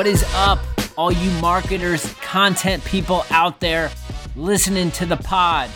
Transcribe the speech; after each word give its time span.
What 0.00 0.06
is 0.06 0.24
up, 0.34 0.60
all 0.96 1.12
you 1.12 1.30
marketers, 1.42 2.14
content 2.22 2.82
people 2.86 3.26
out 3.28 3.60
there 3.60 3.90
listening 4.34 4.90
to 4.92 5.04
the 5.04 5.18
pod? 5.18 5.68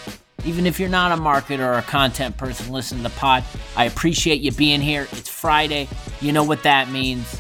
Even 0.46 0.64
if 0.64 0.80
you're 0.80 0.88
not 0.88 1.12
a 1.12 1.20
marketer 1.20 1.58
or 1.58 1.74
a 1.74 1.82
content 1.82 2.34
person, 2.38 2.72
listen 2.72 2.96
to 2.96 3.02
the 3.02 3.10
pod. 3.10 3.44
I 3.76 3.84
appreciate 3.84 4.40
you 4.40 4.50
being 4.50 4.80
here. 4.80 5.06
It's 5.12 5.28
Friday. 5.28 5.88
You 6.22 6.32
know 6.32 6.42
what 6.42 6.62
that 6.62 6.88
means. 6.88 7.38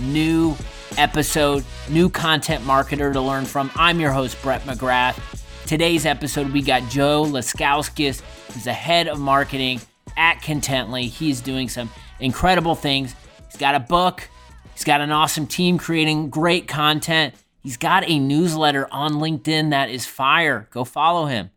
New 0.00 0.56
episode, 0.96 1.62
new 1.90 2.08
content 2.08 2.64
marketer 2.64 3.12
to 3.12 3.20
learn 3.20 3.44
from. 3.44 3.70
I'm 3.74 4.00
your 4.00 4.12
host, 4.12 4.40
Brett 4.40 4.62
McGrath. 4.62 5.20
Today's 5.66 6.06
episode, 6.06 6.50
we 6.54 6.62
got 6.62 6.88
Joe 6.88 7.26
Lazauskas, 7.26 8.22
who's 8.50 8.64
the 8.64 8.72
head 8.72 9.08
of 9.08 9.20
marketing 9.20 9.78
at 10.16 10.40
Contently. 10.40 11.06
He's 11.06 11.42
doing 11.42 11.68
some 11.68 11.90
incredible 12.18 12.74
things. 12.74 13.14
He's 13.50 13.58
got 13.58 13.74
a 13.74 13.80
book, 13.80 14.26
he's 14.74 14.84
got 14.84 15.00
an 15.00 15.10
awesome 15.10 15.46
team 15.46 15.78
creating 15.78 16.28
great 16.28 16.68
content. 16.68 17.34
He's 17.60 17.76
got 17.78 18.08
a 18.08 18.18
newsletter 18.18 18.86
on 18.92 19.14
LinkedIn 19.14 19.70
that 19.70 19.88
is 19.88 20.04
fire. 20.04 20.68
Go 20.70 20.84
follow 20.84 21.26
him. 21.26 21.50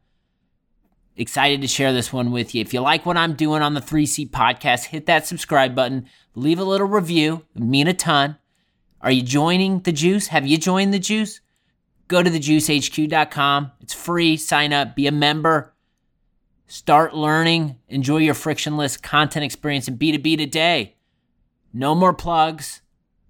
Excited 1.17 1.61
to 1.61 1.67
share 1.67 1.91
this 1.91 2.13
one 2.13 2.31
with 2.31 2.53
you. 2.53 2.61
If 2.61 2.73
you 2.73 2.79
like 2.79 3.05
what 3.05 3.17
I'm 3.17 3.33
doing 3.33 3.61
on 3.61 3.73
the 3.73 3.81
3C 3.81 4.29
podcast, 4.29 4.85
hit 4.85 5.07
that 5.07 5.25
subscribe 5.25 5.75
button, 5.75 6.07
leave 6.35 6.59
a 6.59 6.63
little 6.63 6.87
review, 6.87 7.43
it 7.55 7.61
mean 7.61 7.87
a 7.87 7.93
ton. 7.93 8.37
Are 9.01 9.11
you 9.11 9.23
joining 9.23 9.79
the 9.79 9.91
juice? 9.91 10.27
Have 10.27 10.45
you 10.45 10.57
joined 10.57 10.93
the 10.93 10.99
juice? 10.99 11.41
Go 12.07 12.23
to 12.23 12.29
thejuicehq.com. 12.29 13.71
It's 13.81 13.93
free. 13.93 14.37
Sign 14.37 14.71
up, 14.71 14.95
be 14.95 15.07
a 15.07 15.11
member. 15.11 15.73
Start 16.67 17.13
learning, 17.13 17.77
enjoy 17.87 18.17
your 18.17 18.33
frictionless 18.33 18.97
content 18.97 19.45
experience 19.45 19.87
in 19.87 19.97
B2B 19.97 20.37
today. 20.37 20.95
No 21.73 21.95
more 21.95 22.13
plugs. 22.13 22.81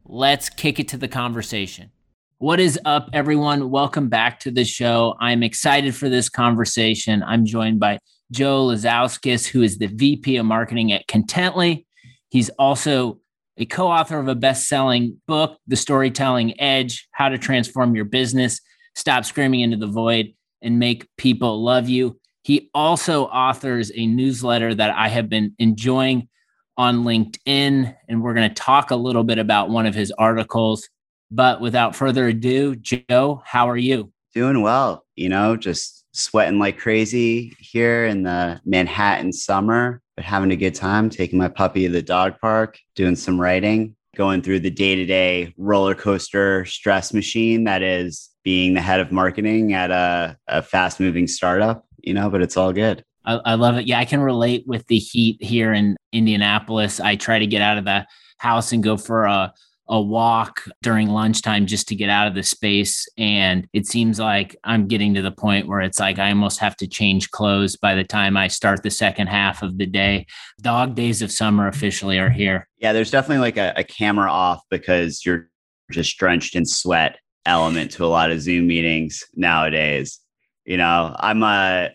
Let's 0.09 0.49
kick 0.49 0.79
it 0.79 0.87
to 0.89 0.97
the 0.97 1.09
conversation. 1.09 1.91
What 2.37 2.61
is 2.61 2.79
up, 2.85 3.09
everyone? 3.11 3.69
Welcome 3.69 4.07
back 4.07 4.39
to 4.41 4.51
the 4.51 4.63
show. 4.63 5.15
I'm 5.19 5.43
excited 5.43 5.93
for 5.93 6.07
this 6.07 6.29
conversation. 6.29 7.21
I'm 7.23 7.45
joined 7.45 7.81
by 7.81 7.99
Joe 8.31 8.67
Lazauskas, 8.67 9.45
who 9.45 9.63
is 9.63 9.77
the 9.77 9.87
VP 9.87 10.37
of 10.37 10.45
Marketing 10.45 10.93
at 10.93 11.07
Contently. 11.07 11.85
He's 12.29 12.47
also 12.51 13.19
a 13.57 13.65
co 13.65 13.89
author 13.89 14.17
of 14.17 14.29
a 14.29 14.35
best 14.35 14.69
selling 14.69 15.19
book, 15.27 15.57
The 15.67 15.75
Storytelling 15.75 16.57
Edge 16.57 17.09
How 17.11 17.27
to 17.27 17.37
Transform 17.37 17.93
Your 17.93 18.05
Business, 18.05 18.61
Stop 18.95 19.25
Screaming 19.25 19.59
into 19.59 19.75
the 19.75 19.87
Void, 19.87 20.27
and 20.61 20.79
Make 20.79 21.05
People 21.17 21.61
Love 21.61 21.89
You. 21.89 22.17
He 22.43 22.69
also 22.73 23.25
authors 23.25 23.91
a 23.93 24.07
newsletter 24.07 24.73
that 24.73 24.91
I 24.91 25.09
have 25.09 25.27
been 25.27 25.53
enjoying 25.59 26.29
on 26.77 27.03
LinkedIn, 27.03 27.95
and 28.07 28.21
we're 28.21 28.33
going 28.33 28.49
to 28.49 28.55
talk 28.55 28.91
a 28.91 28.95
little 28.95 29.23
bit 29.23 29.39
about 29.39 29.69
one 29.69 29.85
of 29.85 29.95
his 29.95 30.11
articles. 30.17 30.87
But 31.31 31.59
without 31.59 31.95
further 31.95 32.27
ado, 32.27 32.75
Joe, 32.75 33.41
how 33.45 33.69
are 33.69 33.77
you? 33.77 34.11
Doing 34.33 34.61
well, 34.61 35.05
you 35.15 35.29
know, 35.29 35.57
just 35.57 36.05
sweating 36.13 36.59
like 36.59 36.77
crazy 36.77 37.53
here 37.59 38.05
in 38.05 38.23
the 38.23 38.61
Manhattan 38.65 39.33
summer, 39.33 40.01
but 40.15 40.25
having 40.25 40.51
a 40.51 40.55
good 40.55 40.75
time, 40.75 41.09
taking 41.09 41.39
my 41.39 41.47
puppy 41.47 41.85
to 41.85 41.91
the 41.91 42.01
dog 42.01 42.39
park, 42.39 42.79
doing 42.95 43.15
some 43.15 43.39
writing, 43.39 43.95
going 44.15 44.41
through 44.41 44.59
the 44.59 44.69
day 44.69 44.95
to 44.95 45.05
day 45.05 45.53
roller 45.57 45.95
coaster 45.95 46.65
stress 46.65 47.13
machine 47.13 47.65
that 47.65 47.83
is 47.83 48.29
being 48.43 48.73
the 48.73 48.81
head 48.81 48.99
of 48.99 49.11
marketing 49.11 49.73
at 49.73 49.91
a, 49.91 50.37
a 50.47 50.61
fast 50.61 50.99
moving 50.99 51.27
startup, 51.27 51.85
you 52.01 52.13
know, 52.13 52.29
but 52.29 52.41
it's 52.41 52.57
all 52.57 52.73
good. 52.73 53.03
I, 53.27 53.35
I 53.45 53.53
love 53.55 53.77
it. 53.77 53.85
Yeah, 53.85 53.99
I 53.99 54.05
can 54.05 54.21
relate 54.21 54.63
with 54.65 54.87
the 54.87 54.97
heat 54.97 55.43
here 55.43 55.73
in 55.73 55.95
Indianapolis. 56.11 56.99
I 56.99 57.15
try 57.15 57.37
to 57.37 57.45
get 57.45 57.61
out 57.61 57.77
of 57.77 57.85
the 57.85 58.07
house 58.39 58.71
and 58.71 58.81
go 58.81 58.97
for 58.97 59.25
a 59.25 59.53
a 59.89 60.01
walk 60.01 60.63
during 60.81 61.07
lunchtime 61.07 61.65
just 61.65 61.87
to 61.87 61.95
get 61.95 62.09
out 62.09 62.27
of 62.27 62.35
the 62.35 62.43
space. 62.43 63.07
And 63.17 63.67
it 63.73 63.87
seems 63.87 64.19
like 64.19 64.55
I'm 64.63 64.87
getting 64.87 65.13
to 65.13 65.21
the 65.21 65.31
point 65.31 65.67
where 65.67 65.79
it's 65.79 65.99
like 65.99 66.19
I 66.19 66.29
almost 66.29 66.59
have 66.59 66.75
to 66.77 66.87
change 66.87 67.31
clothes 67.31 67.77
by 67.77 67.95
the 67.95 68.03
time 68.03 68.35
I 68.35 68.47
start 68.49 68.83
the 68.83 68.91
second 68.91 69.27
half 69.27 69.63
of 69.63 69.77
the 69.77 69.85
day. 69.85 70.25
Dog 70.61 70.95
days 70.95 71.21
of 71.21 71.31
summer 71.31 71.67
officially 71.67 72.19
are 72.19 72.29
here. 72.29 72.67
Yeah, 72.77 72.93
there's 72.93 73.11
definitely 73.11 73.39
like 73.39 73.57
a, 73.57 73.73
a 73.77 73.83
camera 73.83 74.29
off 74.29 74.61
because 74.69 75.25
you're 75.25 75.49
just 75.91 76.17
drenched 76.17 76.55
in 76.55 76.65
sweat 76.65 77.17
element 77.45 77.91
to 77.91 78.03
a 78.03 78.07
lot 78.07 78.29
of 78.29 78.41
Zoom 78.41 78.67
meetings 78.67 79.23
nowadays. 79.35 80.19
You 80.65 80.75
know, 80.75 81.15
I'm 81.17 81.43
a 81.43 81.91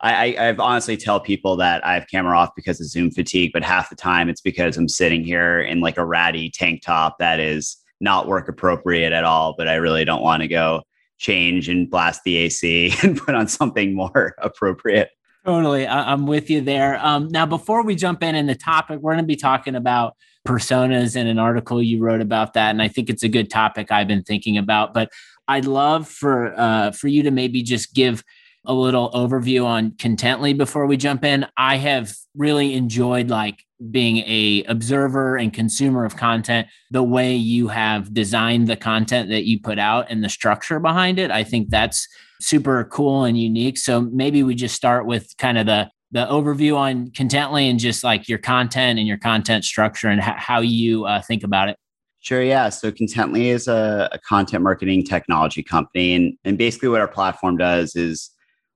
I, 0.00 0.36
I've 0.38 0.60
honestly 0.60 0.96
tell 0.96 1.18
people 1.18 1.56
that 1.56 1.84
I 1.84 1.94
have 1.94 2.06
camera 2.08 2.38
off 2.38 2.50
because 2.54 2.80
of 2.80 2.86
Zoom 2.86 3.10
fatigue, 3.10 3.50
but 3.52 3.64
half 3.64 3.90
the 3.90 3.96
time 3.96 4.28
it's 4.28 4.40
because 4.40 4.76
I'm 4.76 4.88
sitting 4.88 5.24
here 5.24 5.60
in 5.60 5.80
like 5.80 5.96
a 5.96 6.06
ratty 6.06 6.50
tank 6.50 6.82
top 6.82 7.18
that 7.18 7.40
is 7.40 7.76
not 8.00 8.28
work 8.28 8.48
appropriate 8.48 9.12
at 9.12 9.24
all. 9.24 9.54
But 9.58 9.68
I 9.68 9.74
really 9.74 10.04
don't 10.04 10.22
want 10.22 10.42
to 10.42 10.48
go 10.48 10.82
change 11.18 11.68
and 11.68 11.90
blast 11.90 12.22
the 12.24 12.36
AC 12.36 12.94
and 13.02 13.18
put 13.18 13.34
on 13.34 13.48
something 13.48 13.94
more 13.94 14.34
appropriate. 14.38 15.10
Totally. 15.44 15.86
I- 15.86 16.12
am 16.12 16.26
with 16.26 16.48
you 16.50 16.60
there. 16.60 17.04
Um, 17.04 17.28
now, 17.28 17.46
before 17.46 17.82
we 17.82 17.96
jump 17.96 18.22
in 18.22 18.34
in 18.34 18.46
the 18.46 18.54
topic, 18.54 19.00
we're 19.00 19.12
going 19.12 19.24
to 19.24 19.26
be 19.26 19.36
talking 19.36 19.74
about 19.74 20.14
personas 20.46 21.16
in 21.16 21.26
an 21.26 21.38
article 21.38 21.82
you 21.82 22.00
wrote 22.00 22.20
about 22.20 22.52
that. 22.54 22.70
And 22.70 22.82
I 22.82 22.88
think 22.88 23.10
it's 23.10 23.22
a 23.22 23.28
good 23.28 23.50
topic 23.50 23.90
I've 23.90 24.08
been 24.08 24.22
thinking 24.22 24.58
about. 24.58 24.94
But 24.94 25.10
I'd 25.48 25.64
love 25.64 26.06
for 26.06 26.54
uh, 26.58 26.92
for 26.92 27.08
you 27.08 27.22
to 27.22 27.30
maybe 27.30 27.62
just 27.62 27.94
give 27.94 28.22
a 28.68 28.74
little 28.74 29.10
overview 29.12 29.64
on 29.64 29.92
Contently 29.92 30.56
before 30.56 30.86
we 30.86 30.96
jump 30.96 31.24
in. 31.24 31.46
I 31.56 31.76
have 31.76 32.12
really 32.36 32.74
enjoyed 32.74 33.30
like 33.30 33.64
being 33.90 34.18
a 34.18 34.64
observer 34.68 35.36
and 35.36 35.52
consumer 35.52 36.04
of 36.04 36.16
content 36.16 36.66
the 36.90 37.02
way 37.02 37.34
you 37.34 37.68
have 37.68 38.12
designed 38.12 38.66
the 38.66 38.76
content 38.76 39.28
that 39.30 39.44
you 39.44 39.60
put 39.60 39.78
out 39.78 40.06
and 40.08 40.24
the 40.24 40.28
structure 40.28 40.80
behind 40.80 41.18
it 41.18 41.30
i 41.30 41.44
think 41.44 41.70
that's 41.70 42.08
super 42.40 42.84
cool 42.86 43.22
and 43.24 43.38
unique 43.38 43.78
so 43.78 44.00
maybe 44.00 44.42
we 44.42 44.54
just 44.54 44.74
start 44.74 45.06
with 45.06 45.32
kind 45.38 45.56
of 45.58 45.66
the 45.66 45.88
the 46.10 46.26
overview 46.26 46.76
on 46.76 47.08
contently 47.10 47.70
and 47.70 47.78
just 47.78 48.02
like 48.02 48.28
your 48.28 48.38
content 48.38 48.98
and 48.98 49.06
your 49.06 49.18
content 49.18 49.64
structure 49.64 50.08
and 50.08 50.20
h- 50.20 50.34
how 50.36 50.60
you 50.60 51.04
uh, 51.04 51.22
think 51.22 51.44
about 51.44 51.68
it 51.68 51.76
Sure, 52.20 52.42
yeah. 52.42 52.68
So 52.68 52.90
Contently 52.90 53.46
is 53.46 53.68
a, 53.68 54.08
a, 54.10 54.18
content 54.18 54.64
marketing 54.64 55.04
technology 55.04 55.62
company. 55.62 56.14
And, 56.14 56.36
and 56.44 56.58
basically, 56.58 56.88
what 56.88 57.00
our 57.00 57.06
platform 57.06 57.56
does 57.56 57.94
is 57.94 58.30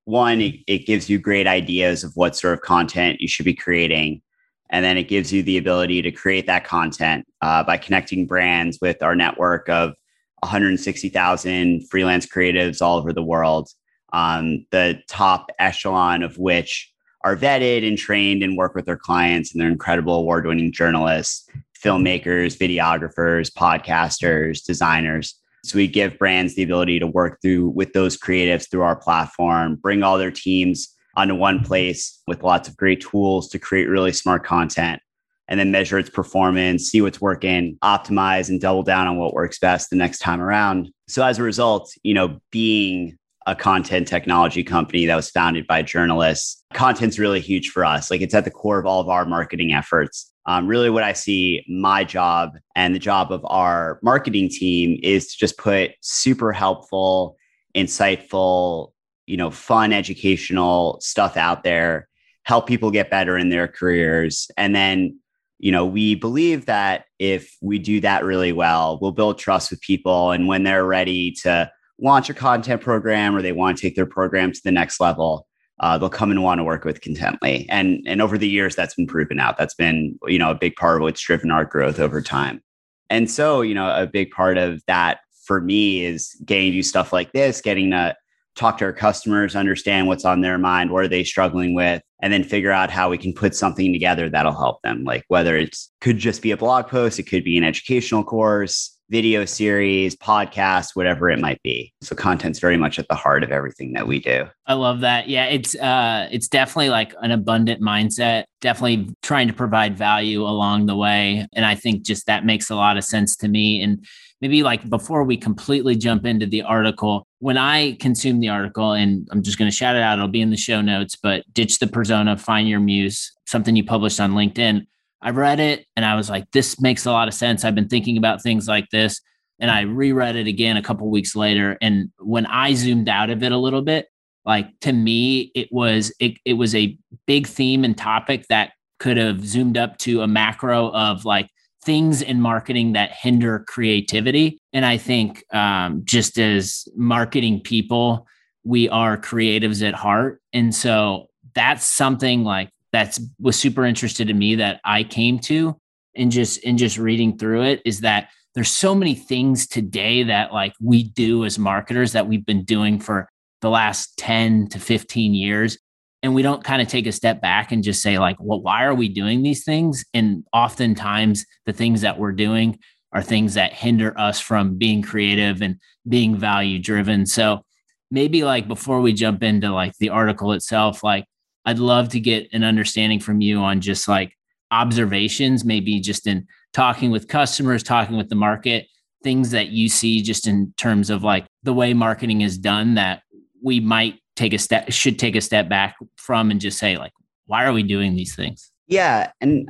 one, 0.05 0.41
it, 0.41 0.57
it 0.67 0.87
gives 0.87 1.09
you 1.09 1.19
great 1.19 1.47
ideas 1.47 2.05
of 2.05 2.13
what 2.15 2.37
sort 2.37 2.55
of 2.55 2.61
content 2.61 3.21
you 3.21 3.29
should 3.29 3.45
be 3.45 3.55
creating. 3.55 4.23
And 4.71 4.85
then 4.85 4.97
it 4.97 5.09
gives 5.09 5.33
you 5.33 5.43
the 5.43 5.59
ability 5.59 6.03
to 6.03 6.11
create 6.11 6.47
that 6.47 6.65
content 6.65 7.27
uh, 7.43 7.63
by 7.63 7.77
connecting 7.77 8.27
brands 8.27 8.79
with 8.81 9.03
our 9.03 9.15
network 9.15 9.69
of 9.69 9.95
160,000 10.41 11.89
freelance 11.89 12.27
creatives 12.27 12.83
all 12.83 12.99
over 12.99 13.13
the 13.13 13.23
world. 13.23 13.69
Um, 14.13 14.67
the 14.71 15.01
top 15.09 15.51
echelon 15.59 16.23
of 16.23 16.37
which 16.37 16.93
are 17.25 17.37
vetted 17.37 17.87
and 17.87 17.97
trained 17.97 18.43
and 18.43 18.57
work 18.57 18.75
with 18.75 18.87
their 18.87 18.97
clients, 18.97 19.53
and 19.53 19.61
they're 19.61 19.71
incredible 19.71 20.17
award 20.17 20.47
winning 20.47 20.73
journalists, 20.73 21.49
filmmakers, 21.83 22.59
videographers, 22.59 23.53
podcasters, 23.53 24.65
designers. 24.65 25.37
So 25.65 25.77
we 25.77 25.87
give 25.87 26.19
brands 26.19 26.55
the 26.55 26.63
ability 26.63 26.99
to 26.99 27.07
work 27.07 27.39
through 27.41 27.69
with 27.69 27.93
those 27.93 28.19
creatives 28.19 28.69
through 28.69 28.83
our 28.83 28.97
platform, 28.97 29.77
bring 29.77 30.03
all 30.03 30.19
their 30.19 30.31
teams 30.31 30.89
onto 31.17 31.35
one 31.35 31.63
place 31.63 32.21
with 32.27 32.43
lots 32.43 32.69
of 32.69 32.77
great 32.77 33.01
tools 33.01 33.49
to 33.51 33.59
create 33.59 33.89
really 33.89 34.13
smart 34.13 34.45
content 34.45 35.01
and 35.49 35.61
then 35.61 35.71
measure 35.71 35.99
its 35.99 36.11
performance, 36.11 36.85
see 36.85 37.01
what's 37.01 37.21
working, 37.21 37.77
optimize 37.85 38.49
and 38.49 38.61
double 38.61 38.83
down 38.83 39.07
on 39.07 39.19
what 39.19 39.35
works 39.35 39.59
best 39.59 39.91
the 39.91 39.97
next 39.97 40.19
time 40.21 40.41
around. 40.41 40.91
So 41.09 41.25
as 41.25 41.39
a 41.39 41.43
result, 41.43 41.93
you 42.03 42.15
know, 42.15 42.41
being 42.51 43.19
a 43.47 43.55
content 43.55 44.09
technology 44.09 44.63
company 44.65 45.07
that 45.07 45.17
was 45.17 45.31
founded 45.31 45.67
by 45.67 45.83
journalists, 45.83 46.63
content's 46.73 47.19
really 47.19 47.41
huge 47.41 47.69
for 47.71 47.85
us. 47.85 48.11
Like 48.11 48.21
it's 48.21 48.35
at 48.35 48.45
the 48.45 48.51
core 48.51 48.79
of 48.79 48.87
all 48.87 49.01
of 49.01 49.09
our 49.09 49.25
marketing 49.27 49.73
efforts. 49.73 50.32
Um, 50.47 50.67
really, 50.67 50.91
what 50.91 51.05
I 51.05 51.13
see 51.13 51.65
my 51.69 52.05
job 52.05 52.57
and 52.75 52.95
the 52.95 52.99
job 52.99 53.31
of 53.31 53.45
our 53.45 54.01
marketing 54.03 54.49
team 54.49 54.99
is 55.03 55.33
to 55.33 55.39
just 55.39 55.57
put 55.57 55.93
super 56.01 56.53
helpful, 56.53 57.37
insightful, 57.77 58.93
you 59.27 59.37
know, 59.37 59.51
fun, 59.51 59.93
educational 59.93 60.99
stuff 61.01 61.37
out 61.37 61.63
there, 61.63 62.09
help 62.43 62.67
people 62.67 62.91
get 62.91 63.11
better 63.11 63.39
in 63.39 63.51
their 63.51 63.69
careers. 63.69 64.51
And 64.57 64.75
then, 64.75 65.19
you 65.59 65.71
know, 65.71 65.87
we 65.87 66.17
believe 66.17 66.67
that 66.67 67.05
if 67.21 67.57
we 67.61 67.79
do 67.79 68.01
that 68.01 68.25
really 68.25 68.53
well, 68.53 68.99
we'll 69.01 69.13
build 69.13 69.39
trust 69.39 69.71
with 69.71 69.81
people. 69.81 70.33
And 70.33 70.49
when 70.49 70.65
they're 70.65 70.85
ready 70.85 71.31
to 71.43 71.71
launch 72.01 72.29
a 72.31 72.35
content 72.35 72.81
program 72.81 73.37
or 73.37 73.43
they 73.43 73.53
want 73.53 73.79
to 73.79 73.83
take 73.83 73.95
their 73.95 74.07
program 74.07 74.51
to 74.51 74.61
the 74.65 74.73
next 74.73 74.99
level, 74.99 75.47
uh, 75.81 75.99
they'll 75.99 76.09
come 76.09 76.31
and 76.31 76.43
want 76.43 76.59
to 76.59 76.65
work 76.65 76.85
with 76.85 77.01
Contently. 77.01 77.67
And 77.69 78.03
and 78.07 78.23
over 78.23 78.39
the 78.39 78.49
years, 78.49 78.77
that's 78.77 78.95
been 78.95 79.07
proven 79.07 79.41
out. 79.41 79.59
That's 79.59 79.75
been 79.75 80.19
you 80.27 80.39
know 80.39 80.51
a 80.51 80.55
big 80.55 80.77
part 80.77 80.97
of 80.97 81.03
what's 81.03 81.21
driven 81.21 81.51
our 81.51 81.65
growth 81.65 81.99
over 81.99 82.23
time. 82.23 82.63
And 83.11 83.31
so 83.31 83.63
you 83.63 83.75
know 83.75 83.89
a 83.89 84.07
big 84.07 84.31
part 84.31 84.59
of 84.59 84.83
that 84.87 85.21
for 85.45 85.61
me 85.61 86.05
is 86.05 86.37
getting 86.45 86.73
to 86.73 86.79
do 86.79 86.83
stuff 86.83 87.13
like 87.13 87.33
this, 87.33 87.61
getting 87.61 87.91
to 87.91 88.17
talk 88.55 88.79
to 88.79 88.85
our 88.85 88.93
customers, 88.93 89.57
understand 89.57 90.07
what's 90.07 90.25
on 90.25 90.41
their 90.41 90.59
mind, 90.59 90.91
what 90.91 91.05
are 91.05 91.09
they 91.09 91.25
struggling 91.25 91.75
with, 91.75 92.03
and 92.21 92.33
then 92.33 92.45
figure 92.45 92.71
out 92.71 92.91
how 92.91 93.09
we 93.09 93.19
can 93.19 93.33
put 93.33 93.55
something 93.55 93.93
together 93.93 94.29
that'll 94.29 94.53
help 94.53 94.83
them. 94.83 95.05
Like 95.05 95.25
whether 95.29 95.57
it's 95.57 95.91
could 96.01 96.19
just 96.19 96.43
be 96.43 96.51
a 96.51 96.57
blog 96.57 96.87
post, 96.87 97.19
it 97.19 97.25
could 97.25 97.45
be 97.45 97.57
an 97.57 97.65
educational 97.65 98.25
course, 98.25 98.92
video 99.13 99.45
series, 99.45 100.17
podcast, 100.17 100.97
whatever 100.97 101.31
it 101.31 101.39
might 101.39 101.63
be. 101.63 101.93
So 102.01 102.17
content's 102.17 102.59
very 102.59 102.79
much 102.79 102.99
at 102.99 103.07
the 103.09 103.15
heart 103.15 103.45
of 103.45 103.53
everything 103.53 103.93
that 103.93 104.09
we 104.09 104.19
do. 104.19 104.47
I 104.67 104.73
love 104.73 105.01
that. 105.01 105.29
Yeah, 105.29 105.45
it's 105.45 105.77
uh 105.77 106.29
it's 106.33 106.49
definitely 106.49 106.89
like 106.89 107.15
an 107.21 107.31
abundant 107.31 107.83
mindset, 107.83 108.45
definitely 108.63 109.15
trying 109.23 109.49
to 109.49 109.55
provide 109.55 109.97
value 109.99 110.43
along 110.43 110.87
the 110.87 110.97
way, 110.97 111.47
and 111.53 111.65
I 111.65 111.75
think 111.75 112.03
just 112.03 112.27
that 112.27 112.47
makes 112.47 112.71
a 112.71 112.75
lot 112.75 112.97
of 112.97 113.05
sense 113.05 113.37
to 113.37 113.49
me 113.49 113.83
and 113.83 114.05
maybe 114.41 114.63
like 114.65 114.89
before 114.91 115.23
we 115.23 115.37
completely 115.37 115.95
jump 115.95 116.27
into 116.27 116.47
the 116.47 116.63
article, 116.63 117.25
when 117.39 117.57
I 117.57 117.93
consume 118.01 118.41
the 118.41 118.49
article, 118.49 118.93
and 118.93 119.29
I'm 119.31 119.43
just 119.43 119.57
going 119.57 119.71
to 119.71 119.77
shout 119.77 119.95
it 119.95 120.03
out, 120.03 120.19
it'll 120.19 120.29
be 120.29 120.41
in 120.41 120.51
the 120.51 120.57
show 120.57 120.83
notes, 120.83 121.17
but 121.17 121.45
Ditch 121.55 121.79
the 121.79 121.87
Persona, 121.87 122.37
Find 122.37 122.69
Your 122.69 122.81
Muse, 122.81 123.33
something 123.47 123.77
you 123.77 123.85
published 123.85 124.19
on 124.19 124.33
LinkedIn. 124.33 124.87
I 125.23 125.31
read 125.31 125.61
it 125.61 125.87
and 125.97 126.05
I 126.05 126.17
was 126.17 126.29
like, 126.29 126.51
this 126.51 126.81
makes 126.81 127.07
a 127.07 127.13
lot 127.13 127.29
of 127.29 127.35
sense. 127.35 127.65
I've 127.65 127.75
been 127.75 127.89
thinking 127.89 128.19
about 128.19 128.43
things 128.43 128.67
like 128.67 128.89
this. 128.91 129.21
And 129.61 129.71
I 129.71 129.83
reread 129.83 130.35
it 130.35 130.49
again 130.49 130.77
a 130.77 130.83
couple 130.83 131.09
weeks 131.09 131.37
later. 131.37 131.79
And 131.81 132.11
when 132.19 132.47
I 132.47 132.75
zoomed 132.75 133.09
out 133.09 133.31
of 133.31 133.43
it 133.45 133.53
a 133.53 133.57
little 133.57 133.83
bit, 133.83 134.09
like 134.45 134.69
to 134.81 134.93
me, 134.93 135.53
it 135.55 135.69
was 135.71 136.13
it, 136.19 136.33
it 136.45 136.55
was 136.55 136.75
a 136.75 136.99
big 137.27 137.47
theme 137.47 137.85
and 137.85 137.97
topic 137.97 138.47
that 138.49 138.73
could 138.99 139.17
have 139.17 139.47
zoomed 139.47 139.79
up 139.79 139.99
to 139.99 140.23
a 140.23 140.27
macro 140.27 140.91
of 140.91 141.25
like 141.25 141.49
things 141.85 142.23
in 142.23 142.41
marketing 142.41 142.93
that 142.93 143.13
hinder 143.13 143.65
creativity. 143.69 144.61
And 144.73 144.85
I 144.85 144.97
think 144.97 145.45
um, 145.55 146.03
just 146.05 146.39
as 146.39 146.87
marketing 146.97 147.61
people, 147.61 148.27
we 148.65 148.89
are 148.89 149.17
creatives 149.17 149.87
at 149.87 149.95
heart. 149.95 150.41
And 150.53 150.75
so 150.75 151.29
that's 151.55 151.85
something 151.85 152.45
like 152.45 152.71
that's 152.93 153.21
was 153.39 153.59
super 153.59 153.85
interested 153.85 154.31
in 154.31 154.39
me 154.39 154.57
that 154.57 154.81
I 154.85 155.03
came 155.03 155.39
to 155.41 155.77
and 156.15 156.31
just 156.31 156.59
in 156.59 156.77
just 156.77 156.99
reading 156.99 157.39
through 157.39 157.63
it 157.63 157.83
is 157.85 158.01
that 158.01 158.29
there's 158.55 158.71
so 158.71 158.95
many 158.95 159.15
things 159.15 159.67
today 159.67 160.25
that 160.25 160.53
like 160.53 160.75
we 160.81 161.05
do 161.05 161.45
as 161.45 161.59
marketers 161.59 162.13
that 162.13 162.29
we've 162.29 162.45
been 162.45 162.65
doing 162.65 163.01
for 163.01 163.29
the 163.63 163.71
last 163.71 164.17
10 164.19 164.69
to 164.69 164.79
15 164.79 165.35
years. 165.35 165.79
And 166.23 166.35
we 166.35 166.43
don't 166.43 166.63
kind 166.63 166.83
of 166.83 166.89
take 166.89 167.07
a 167.07 167.13
step 167.13 167.41
back 167.41 167.73
and 167.73 167.83
just 167.83 168.03
say 168.03 168.19
like 168.19 168.37
well 168.39 168.61
why 168.61 168.85
are 168.85 168.95
we 168.95 169.09
doing 169.09 169.43
these 169.43 169.65
things? 169.65 170.05
And 170.13 170.45
oftentimes 170.53 171.47
the 171.67 171.73
things 171.73 172.03
that 172.03 172.19
we're 172.19 172.33
doing 172.33 172.79
are 173.13 173.23
things 173.23 173.55
that 173.55 173.73
hinder 173.73 174.19
us 174.19 174.39
from 174.39 174.77
being 174.77 175.03
creative 175.03 175.63
and 175.63 175.77
being 176.09 176.37
value 176.37 176.79
driven 176.79 177.25
so 177.27 177.63
maybe 178.11 178.43
like 178.43 178.67
before 178.67 179.01
we 179.01 179.13
jump 179.13 179.43
into 179.43 179.71
like 179.71 179.97
the 179.99 180.09
article 180.09 180.53
itself 180.53 181.05
like 181.05 181.25
I'd 181.65 181.79
love 181.79 182.09
to 182.11 182.21
get 182.21 182.49
an 182.53 182.65
understanding 182.65 183.21
from 183.21 183.41
you 183.41 183.59
on 183.59 183.81
just 183.81 184.09
like 184.09 184.37
observations, 184.71 185.65
maybe 185.65 186.01
just 186.01 186.27
in 186.27 186.47
talking 186.73 187.11
with 187.11 187.29
customers, 187.29 187.83
talking 187.83 188.17
with 188.17 188.29
the 188.29 188.35
market, 188.35 188.87
things 189.23 189.51
that 189.53 189.69
you 189.69 189.89
see 189.89 190.23
just 190.23 190.47
in 190.47 190.73
terms 190.77 191.11
of 191.11 191.23
like 191.23 191.47
the 191.63 191.73
way 191.73 191.95
marketing 191.95 192.41
is 192.41 192.59
done 192.59 192.95
that 192.95 193.23
we 193.63 193.79
might 193.81 194.19
take 194.35 194.53
a 194.53 194.59
step, 194.59 194.91
should 194.91 195.19
take 195.19 195.37
a 195.37 195.41
step 195.41 195.69
back 195.69 195.97
from 196.17 196.51
and 196.51 196.61
just 196.61 196.79
say, 196.79 196.97
like, 196.97 197.13
why 197.47 197.65
are 197.65 197.73
we 197.73 197.83
doing 197.83 198.17
these 198.17 198.35
things? 198.35 198.71
Yeah. 198.89 199.31
And 199.41 199.69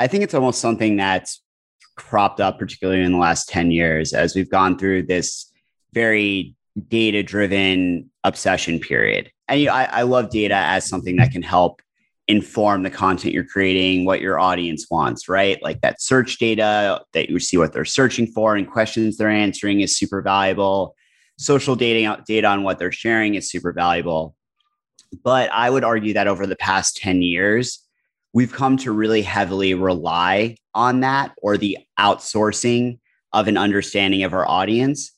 I 0.00 0.06
think 0.06 0.24
it's 0.24 0.34
almost 0.34 0.60
something 0.60 0.96
that's 0.96 1.42
cropped 1.96 2.40
up, 2.40 2.58
particularly 2.58 3.02
in 3.02 3.12
the 3.12 3.18
last 3.18 3.48
10 3.48 3.70
years, 3.70 4.12
as 4.12 4.34
we've 4.34 4.50
gone 4.50 4.78
through 4.78 5.04
this 5.04 5.50
very 5.92 6.54
data 6.88 7.22
driven 7.22 8.10
obsession 8.24 8.80
period. 8.80 9.30
And 9.48 9.60
you 9.60 9.66
know, 9.66 9.72
I, 9.72 9.84
I 9.84 10.02
love 10.02 10.30
data 10.30 10.54
as 10.54 10.88
something 10.88 11.16
that 11.16 11.32
can 11.32 11.42
help 11.42 11.82
inform 12.26 12.82
the 12.82 12.90
content 12.90 13.34
you're 13.34 13.44
creating, 13.44 14.06
what 14.06 14.20
your 14.20 14.38
audience 14.38 14.86
wants, 14.90 15.28
right? 15.28 15.62
Like 15.62 15.82
that 15.82 16.00
search 16.00 16.38
data 16.38 17.02
that 17.12 17.28
you 17.28 17.38
see 17.38 17.58
what 17.58 17.72
they're 17.72 17.84
searching 17.84 18.26
for 18.26 18.56
and 18.56 18.70
questions 18.70 19.16
they're 19.16 19.28
answering 19.28 19.80
is 19.80 19.98
super 19.98 20.22
valuable. 20.22 20.96
Social 21.36 21.76
data, 21.76 22.22
data 22.26 22.46
on 22.46 22.62
what 22.62 22.78
they're 22.78 22.92
sharing 22.92 23.34
is 23.34 23.50
super 23.50 23.72
valuable. 23.72 24.34
But 25.22 25.50
I 25.52 25.68
would 25.68 25.84
argue 25.84 26.14
that 26.14 26.26
over 26.26 26.46
the 26.46 26.56
past 26.56 26.96
10 26.96 27.20
years, 27.20 27.80
we've 28.32 28.52
come 28.52 28.78
to 28.78 28.92
really 28.92 29.22
heavily 29.22 29.74
rely 29.74 30.56
on 30.74 31.00
that 31.00 31.32
or 31.42 31.58
the 31.58 31.78
outsourcing 32.00 32.98
of 33.32 33.48
an 33.48 33.58
understanding 33.58 34.22
of 34.22 34.32
our 34.32 34.48
audience 34.48 35.12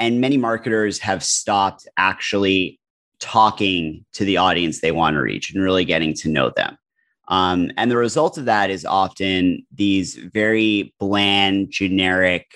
and 0.00 0.18
many 0.18 0.38
marketers 0.38 0.98
have 1.00 1.22
stopped 1.22 1.86
actually 1.96 2.79
talking 3.20 4.04
to 4.14 4.24
the 4.24 4.36
audience 4.36 4.80
they 4.80 4.92
want 4.92 5.14
to 5.14 5.20
reach 5.20 5.52
and 5.52 5.62
really 5.62 5.84
getting 5.84 6.14
to 6.14 6.28
know 6.28 6.50
them. 6.56 6.76
Um, 7.28 7.70
and 7.76 7.90
the 7.90 7.96
result 7.96 8.38
of 8.38 8.46
that 8.46 8.70
is 8.70 8.84
often 8.84 9.64
these 9.72 10.16
very 10.16 10.94
bland, 10.98 11.70
generic 11.70 12.46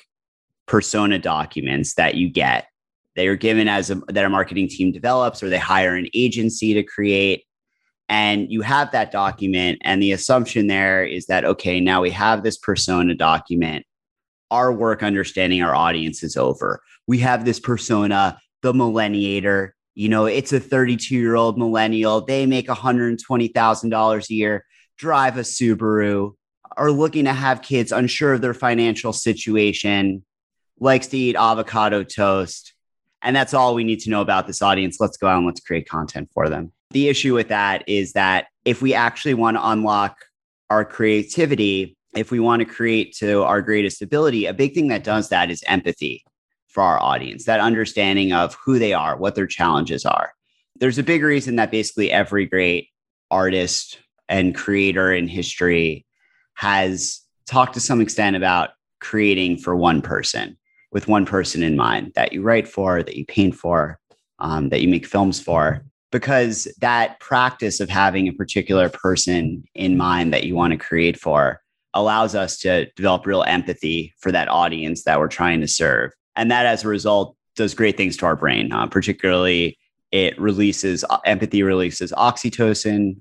persona 0.66 1.18
documents 1.18 1.94
that 1.94 2.16
you 2.16 2.28
get. 2.28 2.66
They 3.14 3.28
are 3.28 3.36
given 3.36 3.68
as 3.68 3.90
a, 3.90 3.96
that 4.08 4.24
a 4.24 4.28
marketing 4.28 4.68
team 4.68 4.90
develops, 4.90 5.42
or 5.42 5.48
they 5.48 5.58
hire 5.58 5.94
an 5.94 6.08
agency 6.14 6.74
to 6.74 6.82
create. 6.82 7.44
And 8.08 8.50
you 8.50 8.62
have 8.62 8.90
that 8.90 9.12
document, 9.12 9.78
and 9.82 10.02
the 10.02 10.12
assumption 10.12 10.66
there 10.66 11.04
is 11.04 11.26
that 11.26 11.44
okay, 11.44 11.78
now 11.78 12.02
we 12.02 12.10
have 12.10 12.42
this 12.42 12.58
persona 12.58 13.14
document. 13.14 13.86
Our 14.50 14.72
work 14.72 15.02
understanding 15.02 15.62
our 15.62 15.74
audience 15.74 16.22
is 16.22 16.36
over 16.36 16.82
we 17.06 17.18
have 17.18 17.44
this 17.44 17.60
persona, 17.60 18.38
the 18.62 18.74
millenniator. 18.74 19.74
You 19.94 20.08
know, 20.08 20.26
it's 20.26 20.52
a 20.52 20.60
32 20.60 21.14
year 21.14 21.36
old 21.36 21.56
millennial. 21.56 22.20
They 22.20 22.46
make 22.46 22.66
$120,000 22.66 24.30
a 24.30 24.34
year, 24.34 24.64
drive 24.98 25.36
a 25.36 25.42
Subaru, 25.42 26.32
are 26.76 26.90
looking 26.90 27.26
to 27.26 27.32
have 27.32 27.62
kids, 27.62 27.92
unsure 27.92 28.32
of 28.32 28.40
their 28.40 28.54
financial 28.54 29.12
situation, 29.12 30.24
likes 30.80 31.06
to 31.08 31.16
eat 31.16 31.36
avocado 31.36 32.02
toast. 32.02 32.74
And 33.22 33.34
that's 33.34 33.54
all 33.54 33.74
we 33.74 33.84
need 33.84 34.00
to 34.00 34.10
know 34.10 34.20
about 34.20 34.46
this 34.46 34.60
audience. 34.60 34.98
Let's 34.98 35.16
go 35.16 35.28
out 35.28 35.38
and 35.38 35.46
let's 35.46 35.60
create 35.60 35.88
content 35.88 36.30
for 36.34 36.48
them. 36.48 36.72
The 36.90 37.08
issue 37.08 37.34
with 37.34 37.48
that 37.48 37.88
is 37.88 38.12
that 38.12 38.46
if 38.64 38.82
we 38.82 38.94
actually 38.94 39.34
want 39.34 39.56
to 39.56 39.68
unlock 39.68 40.16
our 40.70 40.84
creativity, 40.84 41.96
if 42.14 42.30
we 42.30 42.40
want 42.40 42.60
to 42.60 42.66
create 42.66 43.14
to 43.16 43.44
our 43.44 43.62
greatest 43.62 44.02
ability, 44.02 44.46
a 44.46 44.54
big 44.54 44.74
thing 44.74 44.88
that 44.88 45.04
does 45.04 45.28
that 45.28 45.50
is 45.50 45.62
empathy 45.66 46.24
for 46.74 46.82
our 46.82 47.00
audience, 47.00 47.44
that 47.44 47.60
understanding 47.60 48.32
of 48.32 48.56
who 48.64 48.78
they 48.80 48.92
are, 48.92 49.16
what 49.16 49.36
their 49.36 49.46
challenges 49.46 50.04
are. 50.04 50.32
There's 50.76 50.98
a 50.98 51.04
big 51.04 51.22
reason 51.22 51.54
that 51.56 51.70
basically 51.70 52.10
every 52.10 52.46
great 52.46 52.88
artist 53.30 54.00
and 54.28 54.54
creator 54.54 55.12
in 55.12 55.28
history 55.28 56.04
has 56.54 57.20
talked 57.46 57.74
to 57.74 57.80
some 57.80 58.00
extent 58.00 58.34
about 58.34 58.70
creating 59.00 59.58
for 59.58 59.76
one 59.76 60.02
person 60.02 60.58
with 60.90 61.06
one 61.06 61.26
person 61.26 61.62
in 61.62 61.76
mind 61.76 62.12
that 62.16 62.32
you 62.32 62.42
write 62.42 62.66
for, 62.66 63.02
that 63.02 63.16
you 63.16 63.24
paint 63.26 63.54
for, 63.54 64.00
um, 64.40 64.70
that 64.70 64.80
you 64.80 64.88
make 64.88 65.06
films 65.06 65.40
for. 65.40 65.84
Because 66.10 66.68
that 66.80 67.20
practice 67.20 67.80
of 67.80 67.88
having 67.88 68.28
a 68.28 68.32
particular 68.32 68.88
person 68.88 69.64
in 69.74 69.96
mind 69.96 70.32
that 70.32 70.44
you 70.44 70.54
want 70.54 70.72
to 70.72 70.76
create 70.76 71.18
for 71.18 71.60
allows 71.92 72.34
us 72.34 72.58
to 72.58 72.86
develop 72.92 73.26
real 73.26 73.44
empathy 73.44 74.12
for 74.18 74.32
that 74.32 74.48
audience 74.48 75.04
that 75.04 75.18
we're 75.18 75.28
trying 75.28 75.60
to 75.60 75.68
serve. 75.68 76.12
And 76.36 76.50
that, 76.50 76.66
as 76.66 76.84
a 76.84 76.88
result, 76.88 77.36
does 77.56 77.74
great 77.74 77.96
things 77.96 78.16
to 78.18 78.26
our 78.26 78.36
brain. 78.36 78.72
Uh, 78.72 78.86
particularly, 78.86 79.78
it 80.10 80.38
releases 80.40 81.04
uh, 81.10 81.18
empathy, 81.24 81.62
releases 81.62 82.12
oxytocin. 82.12 83.16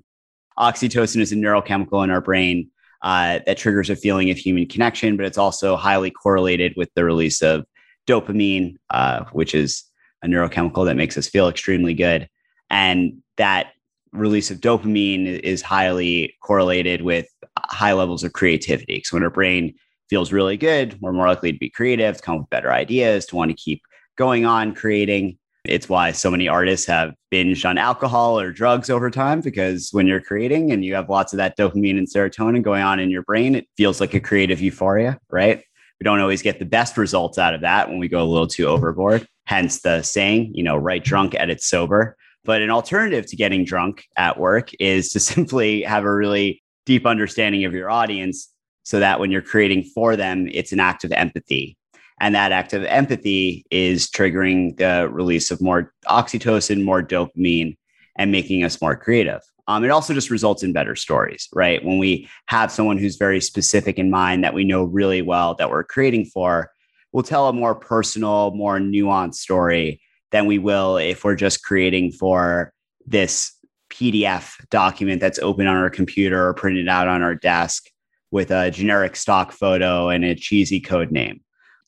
Oxytocin 0.58 1.20
is 1.20 1.32
a 1.32 1.36
neurochemical 1.36 2.02
in 2.04 2.10
our 2.10 2.20
brain 2.20 2.70
uh, 3.02 3.40
that 3.46 3.58
triggers 3.58 3.90
a 3.90 3.96
feeling 3.96 4.30
of 4.30 4.36
human 4.38 4.66
connection, 4.66 5.16
but 5.16 5.26
it's 5.26 5.38
also 5.38 5.76
highly 5.76 6.10
correlated 6.10 6.72
with 6.76 6.88
the 6.94 7.04
release 7.04 7.42
of 7.42 7.64
dopamine, 8.06 8.76
uh, 8.90 9.24
which 9.32 9.54
is 9.54 9.84
a 10.22 10.26
neurochemical 10.26 10.86
that 10.86 10.96
makes 10.96 11.18
us 11.18 11.28
feel 11.28 11.48
extremely 11.48 11.94
good. 11.94 12.28
And 12.70 13.22
that 13.36 13.72
release 14.12 14.50
of 14.50 14.60
dopamine 14.60 15.40
is 15.40 15.60
highly 15.60 16.34
correlated 16.42 17.02
with 17.02 17.26
high 17.58 17.92
levels 17.92 18.24
of 18.24 18.32
creativity. 18.32 19.02
So 19.04 19.16
when 19.16 19.22
our 19.22 19.30
brain 19.30 19.74
feels 20.08 20.32
really 20.32 20.56
good, 20.56 21.00
we're 21.00 21.12
more 21.12 21.28
likely 21.28 21.52
to 21.52 21.58
be 21.58 21.70
creative, 21.70 22.16
to 22.16 22.22
come 22.22 22.36
up 22.36 22.40
with 22.42 22.50
better 22.50 22.72
ideas, 22.72 23.26
to 23.26 23.36
want 23.36 23.50
to 23.50 23.56
keep 23.56 23.82
going 24.16 24.44
on 24.44 24.74
creating. 24.74 25.38
It's 25.64 25.88
why 25.88 26.12
so 26.12 26.30
many 26.30 26.46
artists 26.46 26.86
have 26.86 27.14
binged 27.32 27.68
on 27.68 27.78
alcohol 27.78 28.38
or 28.38 28.52
drugs 28.52 28.90
over 28.90 29.10
time 29.10 29.40
because 29.40 29.88
when 29.92 30.06
you're 30.06 30.20
creating 30.20 30.72
and 30.72 30.84
you 30.84 30.94
have 30.94 31.08
lots 31.08 31.32
of 31.32 31.38
that 31.38 31.56
dopamine 31.56 31.96
and 31.96 32.06
serotonin 32.06 32.62
going 32.62 32.82
on 32.82 33.00
in 33.00 33.10
your 33.10 33.22
brain, 33.22 33.54
it 33.54 33.66
feels 33.76 33.98
like 34.00 34.12
a 34.12 34.20
creative 34.20 34.60
euphoria, 34.60 35.18
right? 35.30 35.64
We 36.00 36.04
don't 36.04 36.20
always 36.20 36.42
get 36.42 36.58
the 36.58 36.66
best 36.66 36.98
results 36.98 37.38
out 37.38 37.54
of 37.54 37.62
that 37.62 37.88
when 37.88 37.98
we 37.98 38.08
go 38.08 38.22
a 38.22 38.24
little 38.24 38.46
too 38.46 38.66
overboard. 38.66 39.26
Hence 39.46 39.80
the 39.80 40.02
saying, 40.02 40.52
you 40.54 40.62
know, 40.62 40.76
write 40.76 41.04
drunk, 41.04 41.34
edit 41.34 41.62
sober. 41.62 42.16
But 42.44 42.60
an 42.60 42.70
alternative 42.70 43.24
to 43.26 43.36
getting 43.36 43.64
drunk 43.64 44.04
at 44.16 44.38
work 44.38 44.70
is 44.78 45.10
to 45.12 45.20
simply 45.20 45.82
have 45.82 46.04
a 46.04 46.14
really 46.14 46.62
deep 46.84 47.06
understanding 47.06 47.64
of 47.64 47.72
your 47.72 47.90
audience 47.90 48.50
so 48.84 49.00
that 49.00 49.18
when 49.18 49.30
you're 49.30 49.42
creating 49.42 49.82
for 49.82 50.14
them, 50.14 50.48
it's 50.52 50.72
an 50.72 50.80
act 50.80 51.04
of 51.04 51.12
empathy. 51.12 51.76
And 52.20 52.34
that 52.34 52.52
act 52.52 52.72
of 52.72 52.84
empathy 52.84 53.66
is 53.70 54.08
triggering 54.08 54.76
the 54.76 55.08
release 55.10 55.50
of 55.50 55.60
more 55.60 55.92
oxytocin, 56.06 56.84
more 56.84 57.02
dopamine, 57.02 57.76
and 58.16 58.30
making 58.30 58.62
us 58.62 58.80
more 58.80 58.96
creative. 58.96 59.40
Um, 59.66 59.82
it 59.82 59.90
also 59.90 60.14
just 60.14 60.30
results 60.30 60.62
in 60.62 60.72
better 60.72 60.94
stories, 60.94 61.48
right? 61.52 61.84
When 61.84 61.98
we 61.98 62.28
have 62.46 62.70
someone 62.70 62.98
who's 62.98 63.16
very 63.16 63.40
specific 63.40 63.98
in 63.98 64.10
mind 64.10 64.44
that 64.44 64.54
we 64.54 64.62
know 64.62 64.84
really 64.84 65.22
well 65.22 65.54
that 65.54 65.70
we're 65.70 65.84
creating 65.84 66.26
for, 66.26 66.70
we'll 67.12 67.22
tell 67.22 67.48
a 67.48 67.52
more 67.52 67.74
personal, 67.74 68.52
more 68.52 68.78
nuanced 68.78 69.36
story 69.36 70.00
than 70.32 70.46
we 70.46 70.58
will 70.58 70.98
if 70.98 71.24
we're 71.24 71.34
just 71.34 71.64
creating 71.64 72.12
for 72.12 72.72
this 73.06 73.52
PDF 73.90 74.52
document 74.70 75.20
that's 75.20 75.38
open 75.38 75.66
on 75.66 75.76
our 75.76 75.90
computer 75.90 76.46
or 76.46 76.54
printed 76.54 76.88
out 76.88 77.08
on 77.08 77.22
our 77.22 77.34
desk 77.34 77.86
with 78.34 78.50
a 78.50 78.68
generic 78.68 79.14
stock 79.14 79.52
photo 79.52 80.08
and 80.08 80.24
a 80.24 80.34
cheesy 80.34 80.80
code 80.80 81.12
name. 81.12 81.40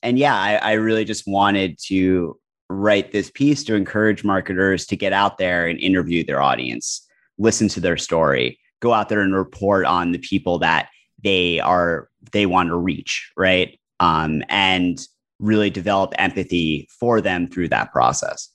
And 0.04 0.16
yeah, 0.16 0.36
I, 0.36 0.54
I 0.54 0.72
really 0.74 1.04
just 1.04 1.26
wanted 1.26 1.76
to 1.86 2.38
write 2.70 3.10
this 3.10 3.32
piece 3.32 3.64
to 3.64 3.74
encourage 3.74 4.22
marketers 4.22 4.86
to 4.86 4.96
get 4.96 5.12
out 5.12 5.38
there 5.38 5.66
and 5.66 5.76
interview 5.80 6.24
their 6.24 6.40
audience, 6.40 7.04
listen 7.36 7.66
to 7.70 7.80
their 7.80 7.96
story, 7.96 8.60
go 8.78 8.92
out 8.92 9.08
there 9.08 9.22
and 9.22 9.34
report 9.34 9.86
on 9.86 10.12
the 10.12 10.20
people 10.20 10.60
that 10.60 10.88
they 11.24 11.58
are 11.58 12.08
they 12.30 12.46
want 12.46 12.68
to 12.68 12.76
reach, 12.76 13.32
right? 13.36 13.76
Um, 13.98 14.44
and 14.48 15.04
really 15.40 15.68
develop 15.68 16.14
empathy 16.16 16.88
for 17.00 17.20
them 17.20 17.48
through 17.48 17.70
that 17.70 17.90
process. 17.90 18.50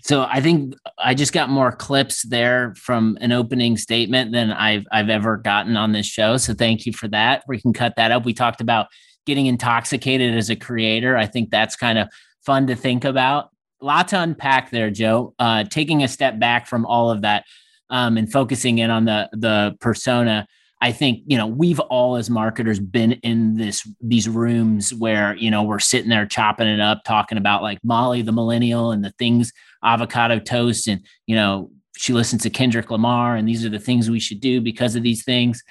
So 0.00 0.22
I 0.28 0.40
think 0.40 0.74
I 0.98 1.14
just 1.14 1.32
got 1.32 1.50
more 1.50 1.72
clips 1.72 2.22
there 2.22 2.74
from 2.76 3.18
an 3.20 3.32
opening 3.32 3.76
statement 3.76 4.32
than 4.32 4.52
I've 4.52 4.86
I've 4.90 5.10
ever 5.10 5.36
gotten 5.36 5.76
on 5.76 5.92
this 5.92 6.06
show. 6.06 6.36
So 6.36 6.54
thank 6.54 6.86
you 6.86 6.92
for 6.92 7.08
that. 7.08 7.44
We 7.48 7.60
can 7.60 7.72
cut 7.72 7.94
that 7.96 8.10
up. 8.10 8.24
We 8.24 8.32
talked 8.32 8.60
about 8.60 8.86
getting 9.26 9.46
intoxicated 9.46 10.34
as 10.34 10.50
a 10.50 10.56
creator. 10.56 11.16
I 11.16 11.26
think 11.26 11.50
that's 11.50 11.76
kind 11.76 11.98
of 11.98 12.08
fun 12.44 12.66
to 12.68 12.74
think 12.74 13.04
about. 13.04 13.50
A 13.82 13.84
lot 13.84 14.08
to 14.08 14.20
unpack 14.20 14.70
there, 14.70 14.90
Joe. 14.90 15.34
Uh, 15.38 15.64
taking 15.64 16.02
a 16.02 16.08
step 16.08 16.38
back 16.38 16.66
from 16.66 16.86
all 16.86 17.10
of 17.10 17.22
that 17.22 17.44
um, 17.90 18.16
and 18.16 18.30
focusing 18.30 18.78
in 18.78 18.90
on 18.90 19.04
the 19.04 19.28
the 19.32 19.76
persona. 19.80 20.46
I 20.80 20.92
think 20.92 21.22
you 21.26 21.36
know 21.36 21.46
we've 21.46 21.80
all 21.80 22.16
as 22.16 22.30
marketers 22.30 22.78
been 22.78 23.12
in 23.12 23.56
this 23.56 23.86
these 24.00 24.28
rooms 24.28 24.94
where 24.94 25.34
you 25.36 25.50
know 25.50 25.62
we're 25.62 25.78
sitting 25.78 26.10
there 26.10 26.26
chopping 26.26 26.68
it 26.68 26.80
up, 26.80 27.02
talking 27.04 27.38
about 27.38 27.62
like 27.62 27.78
Molly 27.82 28.22
the 28.22 28.32
millennial 28.32 28.92
and 28.92 29.04
the 29.04 29.12
things 29.18 29.52
avocado 29.84 30.38
toast, 30.38 30.86
and 30.86 31.00
you 31.26 31.34
know 31.34 31.70
she 31.96 32.12
listens 32.12 32.42
to 32.42 32.50
Kendrick 32.50 32.90
Lamar, 32.90 33.34
and 33.34 33.48
these 33.48 33.64
are 33.64 33.70
the 33.70 33.78
things 33.78 34.08
we 34.08 34.20
should 34.20 34.40
do 34.40 34.60
because 34.60 34.94
of 34.94 35.02
these 35.02 35.24
things. 35.24 35.62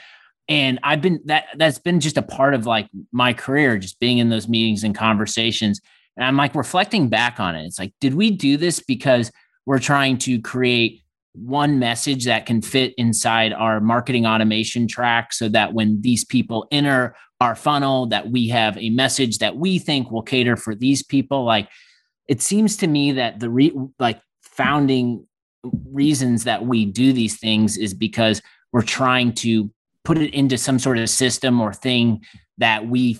And 0.49 0.79
I've 0.83 1.01
been 1.01 1.21
that 1.25 1.45
that's 1.55 1.79
been 1.79 1.99
just 1.99 2.17
a 2.17 2.21
part 2.21 2.53
of 2.53 2.65
like 2.65 2.89
my 3.11 3.33
career, 3.33 3.77
just 3.77 3.99
being 3.99 4.17
in 4.17 4.29
those 4.29 4.47
meetings 4.47 4.83
and 4.83 4.95
conversations. 4.95 5.79
And 6.17 6.25
I'm 6.25 6.37
like 6.37 6.55
reflecting 6.55 7.09
back 7.09 7.39
on 7.39 7.55
it. 7.55 7.65
It's 7.65 7.79
like, 7.79 7.93
did 8.01 8.13
we 8.13 8.31
do 8.31 8.57
this 8.57 8.79
because 8.79 9.31
we're 9.65 9.79
trying 9.79 10.17
to 10.19 10.41
create 10.41 11.03
one 11.37 11.79
message 11.79 12.25
that 12.25 12.45
can 12.45 12.61
fit 12.61 12.93
inside 12.97 13.53
our 13.53 13.79
marketing 13.79 14.25
automation 14.25 14.87
track 14.87 15.31
so 15.33 15.47
that 15.49 15.73
when 15.73 16.01
these 16.01 16.25
people 16.25 16.67
enter 16.71 17.15
our 17.39 17.55
funnel 17.55 18.07
that 18.07 18.29
we 18.29 18.47
have 18.49 18.77
a 18.77 18.89
message 18.89 19.37
that 19.39 19.57
we 19.57 19.77
think 19.79 20.09
will 20.09 20.23
cater 20.23 20.55
for 20.55 20.73
these 20.73 21.03
people. 21.03 21.43
Like 21.43 21.69
it 22.27 22.41
seems 22.41 22.77
to 22.77 22.87
me 22.87 23.11
that 23.13 23.39
the 23.39 23.49
re- 23.49 23.77
like 23.99 24.19
founding 24.41 25.25
reasons 25.91 26.45
that 26.45 26.65
we 26.65 26.85
do 26.85 27.13
these 27.13 27.39
things 27.39 27.77
is 27.77 27.93
because 27.93 28.41
we're 28.71 28.81
trying 28.81 29.33
to 29.33 29.71
put 30.03 30.17
it 30.17 30.33
into 30.33 30.57
some 30.57 30.79
sort 30.79 30.97
of 30.97 31.09
system 31.09 31.61
or 31.61 31.73
thing 31.73 32.21
that 32.57 32.87
we 32.87 33.19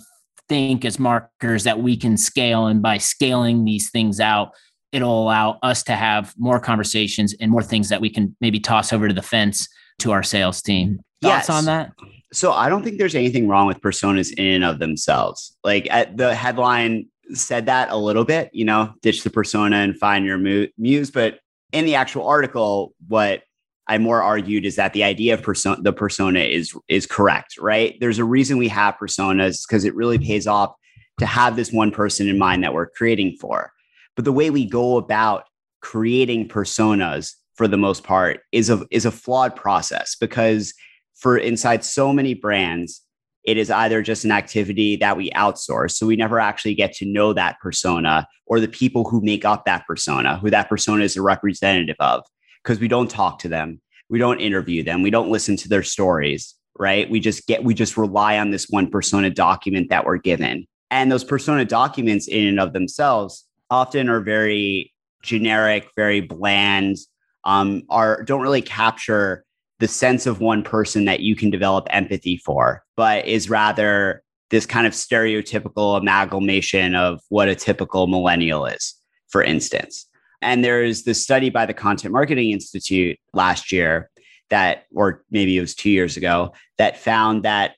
think 0.50 0.86
as 0.86 0.98
marketers 0.98 1.66
that 1.66 1.80
we 1.80 1.98
can 1.98 2.18
scale 2.18 2.68
and 2.68 2.82
by 2.82 2.98
scaling 2.98 3.66
these 3.66 3.90
things 3.92 4.20
out 4.20 4.52
it'll 4.92 5.24
allow 5.24 5.60
us 5.64 5.84
to 5.84 5.94
have 5.94 6.34
more 6.38 6.60
conversations 6.60 7.36
and 7.40 7.52
more 7.52 7.64
things 7.64 7.90
that 7.90 8.02
we 8.02 8.10
can 8.10 8.36
maybe 8.42 8.60
toss 8.60 8.94
over 8.94 9.08
to 9.08 9.14
the 9.14 9.22
fence 9.22 9.68
to 10.00 10.12
our 10.12 10.24
sales 10.24 10.62
team. 10.62 11.00
Thoughts 11.22 11.50
yes. 11.50 11.50
on 11.50 11.66
that? 11.66 11.92
So 12.34 12.52
I 12.52 12.70
don't 12.70 12.84
think 12.84 12.98
there's 12.98 13.16
anything 13.16 13.48
wrong 13.48 13.68
with 13.68 13.82
personas 13.82 14.32
in 14.38 14.46
and 14.46 14.64
of 14.64 14.80
themselves. 14.80 15.56
Like 15.64 15.88
at 15.90 16.18
the 16.18 16.36
headline 16.36 17.08
said 17.34 17.66
that 17.66 17.90
a 17.90 17.98
little 17.98 18.26
bit, 18.26 18.50
you 18.54 18.66
know, 18.66 18.94
ditch 19.02 19.24
the 19.24 19.30
persona 19.30 19.78
and 19.78 19.98
find 19.98 20.26
your 20.26 20.38
muse. 20.38 21.12
But 21.12 21.40
in 21.72 21.86
the 21.86 21.96
actual 21.96 22.28
article, 22.28 22.94
what 23.08 23.44
I 23.88 23.98
more 23.98 24.22
argued 24.22 24.66
is 24.66 24.76
that 24.76 24.94
the 24.94 25.04
idea 25.04 25.34
of 25.34 25.42
persona, 25.42 25.82
the 25.82 25.94
persona 25.94 26.40
is 26.42 26.78
is 26.90 27.06
correct, 27.06 27.58
right? 27.60 27.98
There's 28.00 28.20
a 28.20 28.26
reason 28.26 28.58
we 28.58 28.68
have 28.68 28.96
personas 29.02 29.66
because 29.68 29.86
it 29.86 29.96
really 29.96 30.18
pays 30.18 30.48
off 30.48 30.74
to 31.20 31.26
have 31.26 31.56
this 31.56 31.72
one 31.72 31.92
person 31.92 32.28
in 32.28 32.38
mind 32.38 32.64
that 32.64 32.74
we're 32.74 32.90
creating 32.90 33.38
for. 33.40 33.72
But 34.18 34.26
the 34.26 34.34
way 34.34 34.50
we 34.50 34.66
go 34.66 34.98
about 34.98 35.46
creating 35.82 36.50
personas 36.50 37.34
for 37.56 37.68
the 37.68 37.78
most 37.78 38.04
part 38.04 38.42
is 38.52 38.70
a 38.70 38.86
is 38.92 39.06
a 39.06 39.12
flawed 39.12 39.56
process 39.56 40.16
because 40.20 40.74
for 41.16 41.38
inside 41.38 41.86
so 41.86 42.12
many 42.12 42.34
brands 42.34 43.02
it 43.46 43.58
is 43.58 43.72
either 43.72 44.02
just 44.02 44.26
an 44.26 44.32
activity 44.32 44.98
that 44.98 45.16
we 45.16 45.32
outsource. 45.32 45.92
So 45.92 46.06
we 46.06 46.18
never 46.18 46.38
actually 46.38 46.76
get 46.76 46.92
to 46.96 47.06
know 47.06 47.32
that 47.32 47.58
persona 47.62 48.28
or 48.46 48.60
the 48.60 48.68
people 48.68 49.06
who 49.06 49.22
make 49.22 49.46
up 49.46 49.64
that 49.64 49.88
persona 49.88 50.38
who 50.40 50.50
that 50.50 50.68
persona 50.68 51.04
is 51.04 51.16
a 51.16 51.22
representative 51.22 51.96
of 52.00 52.26
because 52.62 52.80
we 52.80 52.90
don't 52.90 53.10
talk 53.10 53.40
to 53.40 53.48
them. 53.48 53.80
We 54.10 54.20
don't 54.20 54.42
interview 54.42 54.84
them. 54.84 55.02
We 55.02 55.12
don't 55.12 55.32
listen 55.32 55.56
to 55.58 55.70
their 55.70 55.84
stories 55.84 56.56
right? 56.80 57.10
We 57.10 57.20
just 57.20 57.48
get 57.48 57.64
we 57.64 57.74
just 57.74 57.98
rely 57.98 58.38
on 58.38 58.52
this 58.52 58.68
one 58.70 58.90
persona 58.90 59.30
document 59.30 59.90
that 59.90 60.06
we're 60.06 60.18
given. 60.18 60.68
And 60.92 61.12
those 61.12 61.24
persona 61.24 61.66
documents 61.66 62.28
in 62.28 62.48
and 62.48 62.60
of 62.60 62.74
themselves 62.74 63.47
often 63.70 64.10
are 64.10 64.22
very 64.22 64.94
generic, 65.24 65.90
very 65.96 66.22
bland, 66.22 66.98
um, 67.44 67.84
are 67.90 68.24
don't 68.24 68.42
really 68.42 68.62
capture 68.62 69.44
the 69.80 69.88
sense 69.88 70.26
of 70.26 70.42
one 70.42 70.64
person 70.64 71.06
that 71.06 71.20
you 71.20 71.36
can 71.36 71.50
develop 71.50 71.88
empathy 71.92 72.38
for, 72.38 72.84
but 72.96 73.26
is 73.28 73.50
rather 73.50 74.24
this 74.50 74.66
kind 74.66 74.88
of 74.88 74.94
stereotypical 74.94 75.98
amalgamation 75.98 76.96
of 76.96 77.20
what 77.30 77.50
a 77.50 77.56
typical 77.56 78.08
millennial 78.08 78.66
is, 78.66 78.96
for 79.28 79.44
instance. 79.44 80.08
And 80.42 80.64
there's 80.64 81.04
this 81.04 81.22
study 81.22 81.50
by 81.50 81.66
the 81.66 81.74
Content 81.74 82.14
Marketing 82.14 82.52
Institute 82.52 83.18
last 83.34 83.72
year 83.72 84.10
that, 84.50 84.86
or 84.94 85.24
maybe 85.30 85.58
it 85.58 85.62
was 85.62 85.76
two 85.76 85.90
years 85.90 86.18
ago, 86.18 86.54
that 86.78 86.98
found 86.98 87.44
that 87.44 87.76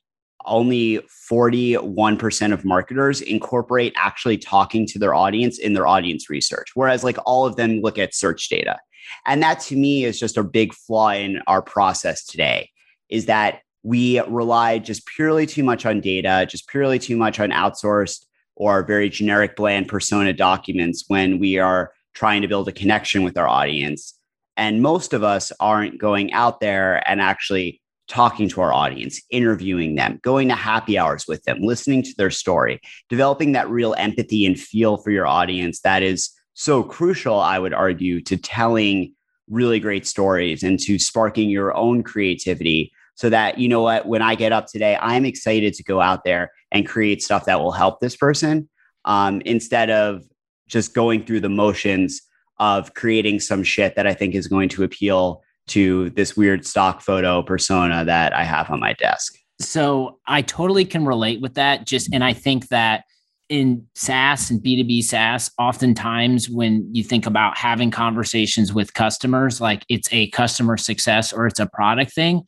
only 0.49 0.99
41% 1.31 2.53
of 2.53 2.65
marketers 2.65 3.21
incorporate 3.21 3.93
actually 3.95 4.37
talking 4.37 4.85
to 4.87 4.99
their 4.99 5.13
audience 5.13 5.57
in 5.57 5.73
their 5.73 5.87
audience 5.87 6.29
research, 6.29 6.71
whereas 6.73 7.03
like 7.03 7.17
all 7.25 7.45
of 7.45 7.55
them 7.55 7.81
look 7.81 7.97
at 7.97 8.13
search 8.13 8.49
data. 8.49 8.77
And 9.25 9.41
that 9.41 9.59
to 9.61 9.75
me 9.75 10.03
is 10.03 10.19
just 10.19 10.37
a 10.37 10.43
big 10.43 10.73
flaw 10.73 11.11
in 11.11 11.41
our 11.47 11.61
process 11.61 12.25
today 12.25 12.69
is 13.09 13.25
that 13.25 13.61
we 13.83 14.19
rely 14.21 14.79
just 14.79 15.05
purely 15.05 15.45
too 15.45 15.63
much 15.63 15.85
on 15.85 16.01
data, 16.01 16.45
just 16.49 16.67
purely 16.67 16.99
too 16.99 17.15
much 17.15 17.39
on 17.39 17.49
outsourced 17.49 18.25
or 18.55 18.83
very 18.83 19.09
generic 19.09 19.55
bland 19.55 19.87
persona 19.87 20.33
documents 20.33 21.05
when 21.07 21.39
we 21.39 21.57
are 21.57 21.93
trying 22.13 22.41
to 22.41 22.47
build 22.47 22.67
a 22.67 22.73
connection 22.73 23.23
with 23.23 23.37
our 23.37 23.47
audience. 23.47 24.15
And 24.57 24.81
most 24.81 25.13
of 25.13 25.23
us 25.23 25.53
aren't 25.59 25.97
going 25.97 26.33
out 26.33 26.59
there 26.59 27.01
and 27.09 27.21
actually 27.21 27.78
talking 28.09 28.49
to 28.49 28.59
our 28.59 28.73
audience, 28.73 29.21
interviewing 29.29 29.95
them, 29.95 30.19
going 30.23 30.49
to 30.49 30.55
happy 30.55 30.97
hours 30.97 31.25
with 31.27 31.43
them, 31.43 31.61
listening 31.61 32.03
to 32.03 32.13
their 32.17 32.31
story, 32.31 32.81
developing 33.07 33.53
that 33.53 33.69
real 33.69 33.95
empathy 33.97 34.45
and 34.45 34.59
feel 34.59 34.97
for 34.97 35.11
your 35.11 35.27
audience 35.27 35.81
that 35.81 36.03
is 36.03 36.31
so 36.55 36.83
crucial, 36.83 37.39
I 37.39 37.59
would 37.59 37.73
argue, 37.73 38.19
to 38.23 38.35
telling 38.35 39.13
really 39.47 39.79
great 39.79 40.05
stories 40.05 40.63
and 40.63 40.79
to 40.81 40.99
sparking 40.99 41.49
your 41.49 41.73
own 41.75 42.03
creativity 42.03 42.91
so 43.15 43.29
that, 43.29 43.57
you 43.57 43.69
know 43.69 43.81
what, 43.81 44.07
when 44.07 44.21
I 44.21 44.35
get 44.35 44.51
up 44.51 44.67
today, 44.67 44.97
I'm 44.99 45.25
excited 45.25 45.73
to 45.75 45.83
go 45.83 46.01
out 46.01 46.23
there 46.23 46.51
and 46.71 46.87
create 46.87 47.21
stuff 47.21 47.45
that 47.45 47.59
will 47.59 47.71
help 47.71 47.99
this 47.99 48.15
person 48.15 48.69
um, 49.05 49.41
instead 49.45 49.89
of 49.89 50.23
just 50.67 50.93
going 50.93 51.25
through 51.25 51.41
the 51.41 51.49
motions 51.49 52.21
of 52.59 52.93
creating 52.93 53.39
some 53.39 53.63
shit 53.63 53.95
that 53.95 54.07
I 54.07 54.13
think 54.13 54.35
is 54.35 54.47
going 54.47 54.69
to 54.69 54.83
appeal 54.83 55.41
to 55.69 56.09
this 56.11 56.35
weird 56.35 56.65
stock 56.65 57.01
photo 57.01 57.41
persona 57.41 58.05
that 58.05 58.33
I 58.33 58.43
have 58.43 58.69
on 58.69 58.79
my 58.79 58.93
desk. 58.93 59.38
So 59.61 60.19
I 60.27 60.41
totally 60.41 60.85
can 60.85 61.05
relate 61.05 61.41
with 61.41 61.55
that. 61.55 61.85
Just, 61.85 62.13
and 62.13 62.23
I 62.23 62.33
think 62.33 62.69
that 62.69 63.03
in 63.49 63.88
SaaS 63.95 64.51
and 64.51 64.61
B2B 64.61 65.03
SaaS, 65.03 65.51
oftentimes 65.57 66.49
when 66.49 66.88
you 66.93 67.03
think 67.03 67.25
about 67.25 67.57
having 67.57 67.91
conversations 67.91 68.73
with 68.73 68.93
customers, 68.93 69.59
like 69.59 69.83
it's 69.89 70.07
a 70.11 70.29
customer 70.29 70.77
success 70.77 71.33
or 71.33 71.47
it's 71.47 71.59
a 71.59 71.65
product 71.65 72.13
thing, 72.13 72.43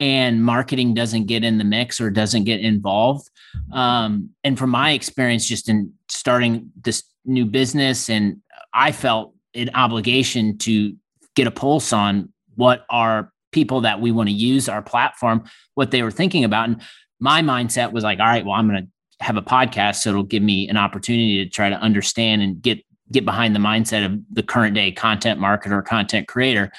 and 0.00 0.42
marketing 0.42 0.94
doesn't 0.94 1.26
get 1.26 1.44
in 1.44 1.58
the 1.58 1.64
mix 1.64 2.00
or 2.00 2.10
doesn't 2.10 2.44
get 2.44 2.60
involved. 2.60 3.28
Um, 3.72 4.30
and 4.42 4.58
from 4.58 4.70
my 4.70 4.92
experience, 4.92 5.46
just 5.46 5.68
in 5.68 5.92
starting 6.08 6.70
this 6.80 7.04
new 7.24 7.44
business, 7.44 8.08
and 8.08 8.40
I 8.72 8.92
felt 8.92 9.34
an 9.54 9.70
obligation 9.74 10.56
to 10.58 10.94
get 11.34 11.46
a 11.46 11.50
pulse 11.50 11.92
on 11.92 12.32
what 12.58 12.84
are 12.90 13.32
people 13.52 13.80
that 13.82 14.00
we 14.00 14.10
want 14.10 14.28
to 14.28 14.34
use 14.34 14.68
our 14.68 14.82
platform, 14.82 15.44
what 15.74 15.92
they 15.92 16.02
were 16.02 16.10
thinking 16.10 16.42
about. 16.42 16.68
And 16.68 16.82
my 17.20 17.40
mindset 17.40 17.92
was 17.92 18.02
like, 18.02 18.18
all 18.18 18.26
right, 18.26 18.44
well, 18.44 18.54
I'm 18.54 18.68
going 18.68 18.84
to 18.84 19.24
have 19.24 19.36
a 19.36 19.42
podcast. 19.42 19.96
So 19.96 20.10
it'll 20.10 20.24
give 20.24 20.42
me 20.42 20.68
an 20.68 20.76
opportunity 20.76 21.44
to 21.44 21.48
try 21.48 21.70
to 21.70 21.76
understand 21.76 22.42
and 22.42 22.60
get 22.60 22.78
get 23.10 23.24
behind 23.24 23.54
the 23.54 23.60
mindset 23.60 24.04
of 24.04 24.20
the 24.30 24.42
current 24.42 24.74
day 24.74 24.92
content 24.92 25.40
marketer, 25.40 25.82
content 25.82 26.28
creator. 26.28 26.70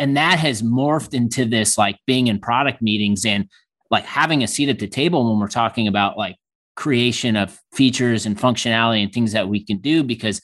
And 0.00 0.16
that 0.16 0.38
has 0.38 0.62
morphed 0.62 1.14
into 1.14 1.44
this 1.44 1.78
like 1.78 1.98
being 2.06 2.26
in 2.26 2.40
product 2.40 2.82
meetings 2.82 3.24
and 3.24 3.48
like 3.90 4.04
having 4.04 4.42
a 4.42 4.48
seat 4.48 4.68
at 4.68 4.80
the 4.80 4.88
table 4.88 5.30
when 5.30 5.38
we're 5.38 5.46
talking 5.46 5.86
about 5.86 6.18
like 6.18 6.36
creation 6.74 7.36
of 7.36 7.60
features 7.72 8.26
and 8.26 8.36
functionality 8.36 9.02
and 9.02 9.12
things 9.12 9.30
that 9.32 9.48
we 9.48 9.64
can 9.64 9.78
do 9.78 10.02
because 10.02 10.40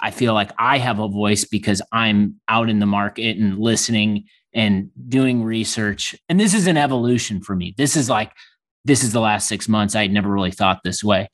I 0.00 0.10
feel 0.10 0.34
like 0.34 0.50
I 0.58 0.78
have 0.78 0.98
a 0.98 1.08
voice 1.08 1.44
because 1.44 1.80
I'm 1.92 2.40
out 2.48 2.68
in 2.68 2.78
the 2.78 2.86
market 2.86 3.36
and 3.36 3.58
listening 3.58 4.24
and 4.52 4.90
doing 5.08 5.42
research. 5.42 6.14
And 6.28 6.38
this 6.38 6.54
is 6.54 6.66
an 6.66 6.76
evolution 6.76 7.40
for 7.40 7.56
me. 7.56 7.74
This 7.76 7.96
is 7.96 8.08
like, 8.08 8.32
this 8.84 9.02
is 9.02 9.12
the 9.12 9.20
last 9.20 9.48
six 9.48 9.68
months. 9.68 9.94
I 9.94 10.02
had 10.02 10.12
never 10.12 10.28
really 10.28 10.50
thought 10.50 10.80
this 10.84 11.02
way. 11.02 11.28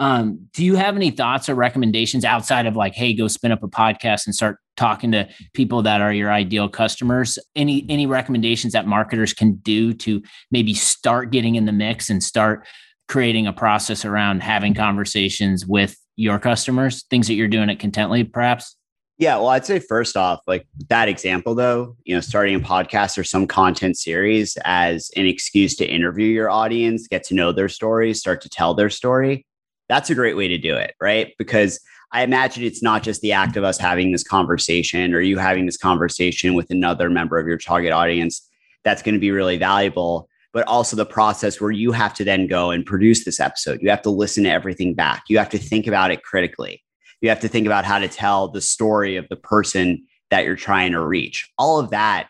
Um, 0.00 0.48
do 0.52 0.64
you 0.64 0.74
have 0.74 0.96
any 0.96 1.10
thoughts 1.10 1.48
or 1.48 1.54
recommendations 1.54 2.24
outside 2.24 2.66
of 2.66 2.76
like, 2.76 2.94
hey, 2.94 3.14
go 3.14 3.28
spin 3.28 3.52
up 3.52 3.62
a 3.62 3.68
podcast 3.68 4.26
and 4.26 4.34
start 4.34 4.58
talking 4.76 5.12
to 5.12 5.28
people 5.54 5.82
that 5.82 6.00
are 6.00 6.12
your 6.12 6.32
ideal 6.32 6.68
customers? 6.68 7.38
Any 7.54 7.86
any 7.88 8.06
recommendations 8.06 8.72
that 8.72 8.86
marketers 8.86 9.32
can 9.32 9.54
do 9.56 9.94
to 9.94 10.20
maybe 10.50 10.74
start 10.74 11.30
getting 11.30 11.54
in 11.54 11.64
the 11.64 11.72
mix 11.72 12.10
and 12.10 12.22
start 12.22 12.66
creating 13.08 13.46
a 13.46 13.52
process 13.52 14.04
around 14.04 14.42
having 14.42 14.74
conversations 14.74 15.64
with 15.64 15.96
your 16.16 16.38
customers, 16.38 17.04
things 17.04 17.28
that 17.28 17.34
you're 17.34 17.48
doing 17.48 17.70
at 17.70 17.78
Contently, 17.78 18.30
perhaps? 18.30 18.76
Yeah, 19.18 19.36
well, 19.36 19.48
I'd 19.48 19.64
say 19.64 19.78
first 19.78 20.16
off, 20.16 20.40
like 20.46 20.66
that 20.88 21.08
example, 21.08 21.54
though, 21.54 21.96
you 22.04 22.14
know, 22.14 22.20
starting 22.20 22.54
a 22.54 22.60
podcast 22.60 23.16
or 23.16 23.24
some 23.24 23.46
content 23.46 23.96
series 23.96 24.58
as 24.64 25.10
an 25.16 25.24
excuse 25.24 25.74
to 25.76 25.86
interview 25.86 26.26
your 26.26 26.50
audience, 26.50 27.08
get 27.08 27.24
to 27.24 27.34
know 27.34 27.50
their 27.50 27.70
story, 27.70 28.12
start 28.12 28.42
to 28.42 28.50
tell 28.50 28.74
their 28.74 28.90
story. 28.90 29.46
That's 29.88 30.10
a 30.10 30.14
great 30.14 30.36
way 30.36 30.48
to 30.48 30.58
do 30.58 30.76
it, 30.76 30.94
right? 31.00 31.32
Because 31.38 31.80
I 32.12 32.22
imagine 32.22 32.62
it's 32.64 32.82
not 32.82 33.02
just 33.02 33.22
the 33.22 33.32
act 33.32 33.56
of 33.56 33.64
us 33.64 33.78
having 33.78 34.12
this 34.12 34.22
conversation 34.22 35.14
or 35.14 35.20
you 35.20 35.38
having 35.38 35.64
this 35.64 35.78
conversation 35.78 36.54
with 36.54 36.70
another 36.70 37.08
member 37.08 37.38
of 37.38 37.46
your 37.46 37.58
target 37.58 37.92
audience 37.92 38.46
that's 38.84 39.02
going 39.02 39.14
to 39.14 39.20
be 39.20 39.30
really 39.30 39.56
valuable, 39.56 40.28
but 40.56 40.66
also 40.66 40.96
the 40.96 41.04
process 41.04 41.60
where 41.60 41.70
you 41.70 41.92
have 41.92 42.14
to 42.14 42.24
then 42.24 42.46
go 42.46 42.70
and 42.70 42.86
produce 42.86 43.24
this 43.26 43.38
episode. 43.38 43.78
You 43.82 43.90
have 43.90 44.02
to 44.02 44.10
listen 44.10 44.44
to 44.44 44.50
everything 44.50 44.94
back, 44.94 45.24
you 45.28 45.36
have 45.36 45.50
to 45.50 45.58
think 45.58 45.86
about 45.86 46.10
it 46.10 46.22
critically 46.22 46.82
you 47.20 47.28
have 47.28 47.40
to 47.40 47.48
think 47.48 47.66
about 47.66 47.84
how 47.84 47.98
to 47.98 48.08
tell 48.08 48.48
the 48.48 48.60
story 48.60 49.16
of 49.16 49.28
the 49.28 49.36
person 49.36 50.06
that 50.30 50.44
you're 50.44 50.56
trying 50.56 50.92
to 50.92 51.04
reach. 51.04 51.50
All 51.58 51.78
of 51.78 51.90
that 51.90 52.28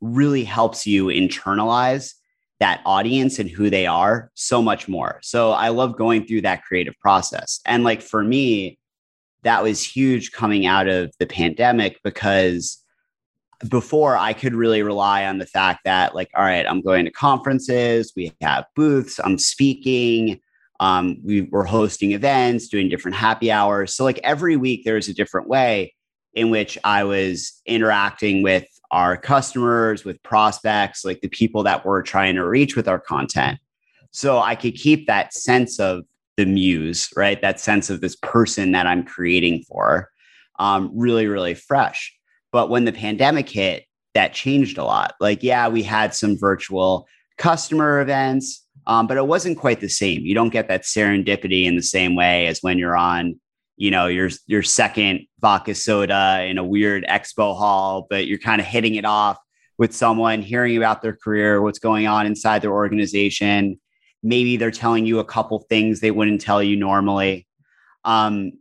really 0.00 0.44
helps 0.44 0.86
you 0.86 1.06
internalize 1.06 2.14
that 2.60 2.80
audience 2.84 3.38
and 3.38 3.48
who 3.48 3.70
they 3.70 3.86
are 3.86 4.30
so 4.34 4.60
much 4.60 4.88
more. 4.88 5.20
So 5.22 5.52
I 5.52 5.68
love 5.68 5.96
going 5.96 6.26
through 6.26 6.42
that 6.42 6.64
creative 6.64 6.94
process. 7.00 7.60
And 7.64 7.84
like 7.84 8.02
for 8.02 8.22
me, 8.22 8.78
that 9.42 9.62
was 9.62 9.82
huge 9.82 10.32
coming 10.32 10.66
out 10.66 10.88
of 10.88 11.12
the 11.18 11.26
pandemic 11.26 12.00
because 12.02 12.82
before 13.66 14.16
I 14.16 14.32
could 14.32 14.54
really 14.54 14.82
rely 14.82 15.26
on 15.26 15.38
the 15.38 15.46
fact 15.46 15.80
that, 15.84 16.14
like, 16.14 16.30
all 16.34 16.44
right, 16.44 16.66
I'm 16.66 16.80
going 16.80 17.04
to 17.06 17.10
conferences, 17.10 18.12
we 18.14 18.32
have 18.40 18.66
booths, 18.76 19.18
I'm 19.22 19.38
speaking, 19.38 20.40
um, 20.80 21.16
we 21.24 21.42
were 21.42 21.64
hosting 21.64 22.12
events, 22.12 22.68
doing 22.68 22.88
different 22.88 23.16
happy 23.16 23.50
hours. 23.50 23.94
So, 23.94 24.04
like 24.04 24.20
every 24.22 24.56
week, 24.56 24.82
there's 24.84 25.08
a 25.08 25.14
different 25.14 25.48
way 25.48 25.94
in 26.34 26.50
which 26.50 26.78
I 26.84 27.02
was 27.02 27.60
interacting 27.66 28.42
with 28.42 28.66
our 28.92 29.16
customers, 29.16 30.04
with 30.04 30.22
prospects, 30.22 31.04
like 31.04 31.20
the 31.20 31.28
people 31.28 31.64
that 31.64 31.84
we're 31.84 32.02
trying 32.02 32.36
to 32.36 32.46
reach 32.46 32.76
with 32.76 32.86
our 32.86 33.00
content. 33.00 33.58
So, 34.12 34.38
I 34.38 34.54
could 34.54 34.74
keep 34.76 35.08
that 35.08 35.34
sense 35.34 35.80
of 35.80 36.04
the 36.36 36.46
muse, 36.46 37.08
right? 37.16 37.42
That 37.42 37.58
sense 37.58 37.90
of 37.90 38.00
this 38.00 38.14
person 38.22 38.70
that 38.70 38.86
I'm 38.86 39.04
creating 39.04 39.64
for 39.64 40.10
um, 40.60 40.90
really, 40.94 41.26
really 41.26 41.54
fresh. 41.54 42.14
But 42.52 42.70
when 42.70 42.84
the 42.84 42.92
pandemic 42.92 43.48
hit, 43.48 43.84
that 44.14 44.32
changed 44.32 44.78
a 44.78 44.84
lot. 44.84 45.14
Like, 45.20 45.42
yeah, 45.42 45.68
we 45.68 45.82
had 45.82 46.14
some 46.14 46.38
virtual 46.38 47.06
customer 47.36 48.00
events 48.00 48.66
um, 48.88 49.06
but 49.06 49.18
it 49.18 49.26
wasn't 49.26 49.58
quite 49.58 49.80
the 49.80 49.88
same. 49.88 50.22
You 50.22 50.34
don't 50.34 50.48
get 50.48 50.68
that 50.68 50.82
serendipity 50.82 51.66
in 51.66 51.76
the 51.76 51.82
same 51.82 52.16
way 52.16 52.46
as 52.46 52.60
when 52.62 52.78
you're 52.78 52.96
on, 52.96 53.38
you 53.76 53.90
know, 53.90 54.06
your 54.06 54.30
your 54.46 54.62
second 54.62 55.26
vodka 55.40 55.74
soda 55.74 56.46
in 56.48 56.56
a 56.56 56.64
weird 56.64 57.04
expo 57.04 57.56
hall, 57.56 58.06
but 58.08 58.26
you're 58.26 58.38
kind 58.38 58.62
of 58.62 58.66
hitting 58.66 58.94
it 58.94 59.04
off 59.04 59.36
with 59.76 59.94
someone, 59.94 60.40
hearing 60.40 60.76
about 60.76 61.02
their 61.02 61.14
career, 61.14 61.60
what's 61.60 61.78
going 61.78 62.06
on 62.06 62.26
inside 62.26 62.62
their 62.62 62.72
organization. 62.72 63.78
Maybe 64.22 64.56
they're 64.56 64.70
telling 64.70 65.04
you 65.04 65.18
a 65.18 65.24
couple 65.24 65.60
things 65.68 66.00
they 66.00 66.10
wouldn't 66.10 66.40
tell 66.40 66.62
you 66.62 66.74
normally. 66.74 67.46
Um, 68.04 68.52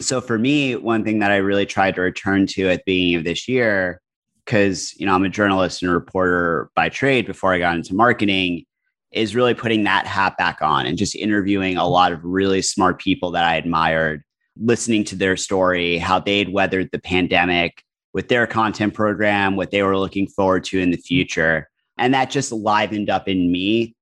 so 0.00 0.20
for 0.20 0.38
me, 0.38 0.76
one 0.76 1.04
thing 1.04 1.18
that 1.20 1.30
I 1.30 1.36
really 1.36 1.66
tried 1.66 1.94
to 1.96 2.02
return 2.02 2.46
to 2.48 2.68
at 2.68 2.78
the 2.78 2.82
beginning 2.86 3.14
of 3.16 3.24
this 3.24 3.48
year, 3.48 4.00
because 4.44 4.94
you 4.98 5.06
know 5.06 5.14
I'm 5.14 5.24
a 5.24 5.28
journalist 5.28 5.82
and 5.82 5.90
a 5.90 5.94
reporter 5.94 6.70
by 6.74 6.88
trade 6.88 7.26
before 7.26 7.52
I 7.52 7.58
got 7.58 7.76
into 7.76 7.94
marketing, 7.94 8.64
is 9.12 9.34
really 9.34 9.54
putting 9.54 9.84
that 9.84 10.06
hat 10.06 10.36
back 10.36 10.62
on 10.62 10.86
and 10.86 10.98
just 10.98 11.14
interviewing 11.14 11.76
a 11.76 11.88
lot 11.88 12.12
of 12.12 12.24
really 12.24 12.62
smart 12.62 13.00
people 13.00 13.30
that 13.32 13.44
I 13.44 13.56
admired, 13.56 14.22
listening 14.56 15.04
to 15.04 15.16
their 15.16 15.36
story, 15.36 15.98
how 15.98 16.18
they'd 16.18 16.52
weathered 16.52 16.90
the 16.92 16.98
pandemic 16.98 17.82
with 18.12 18.28
their 18.28 18.46
content 18.46 18.94
program, 18.94 19.56
what 19.56 19.70
they 19.70 19.82
were 19.82 19.98
looking 19.98 20.26
forward 20.26 20.64
to 20.64 20.78
in 20.78 20.90
the 20.90 20.96
future. 20.96 21.68
And 21.96 22.14
that 22.14 22.30
just 22.30 22.52
livened 22.52 23.10
up 23.10 23.28
in 23.28 23.50
me 23.50 23.94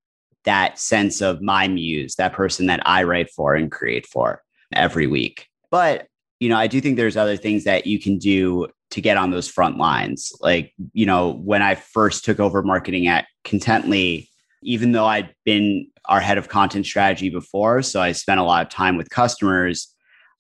that 0.45 0.79
sense 0.79 1.21
of 1.21 1.43
my 1.43 1.69
muse, 1.69 2.15
that 2.17 2.33
person 2.33 2.67
that 2.67 2.81
I 2.87 3.03
write 3.03 3.31
for 3.31 3.55
and 3.55 3.71
create 3.71 4.07
for 4.07 4.43
every 4.73 5.07
week. 5.07 5.49
But, 5.71 6.07
you 6.41 6.49
know, 6.49 6.57
I 6.57 6.67
do 6.67 6.81
think 6.81 6.97
there's 6.97 7.17
other 7.17 7.37
things 7.37 7.65
that 7.65 7.87
you 7.87 8.01
can 8.01 8.19
do 8.19 8.69
to 8.91 9.01
get 9.01 9.17
on 9.17 9.31
those 9.31 9.49
front 9.49 9.79
lines. 9.79 10.33
Like, 10.41 10.73
you 10.93 11.07
know, 11.07 11.33
when 11.33 11.63
I 11.63 11.75
first 11.75 12.25
took 12.25 12.41
over 12.41 12.63
marketing 12.63 13.09
at 13.09 13.27
Contently, 13.45 14.29
even 14.63 14.93
though 14.93 15.07
I'd 15.07 15.35
been 15.45 15.89
our 16.07 16.21
head 16.21 16.39
of 16.39 16.49
content 16.49 16.87
strategy 16.87 17.31
before, 17.31 17.83
so 17.83 18.01
I 18.01 18.13
spent 18.13 18.41
a 18.41 18.45
lot 18.45 18.65
of 18.65 18.71
time 18.71 18.97
with 18.97 19.11
customers, 19.11 19.93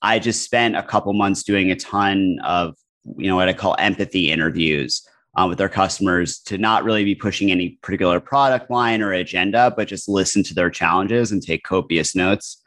I 0.03 0.19
just 0.19 0.43
spent 0.43 0.77
a 0.77 0.83
couple 0.83 1.12
months 1.12 1.43
doing 1.43 1.71
a 1.71 1.77
ton 1.77 2.39
of, 2.45 2.75
you 3.17 3.29
know, 3.29 3.37
what 3.37 3.49
I 3.49 3.53
call 3.53 3.77
empathy 3.79 4.31
interviews 4.31 5.07
uh, 5.37 5.47
with 5.49 5.61
our 5.61 5.69
customers 5.69 6.39
to 6.41 6.59
not 6.59 6.85
really 6.85 7.05
be 7.05 7.15
pushing 7.15 7.51
any 7.51 7.79
particular 7.83 8.21
product 8.21 8.71
line 8.71 9.03
or 9.03 9.12
agenda, 9.12 9.73
but 9.77 9.89
just 9.89 10.09
listen 10.09 10.43
to 10.45 10.55
their 10.55 10.71
challenges 10.71 11.33
and 11.33 11.43
take 11.43 11.65
copious 11.65 12.15
notes. 12.15 12.62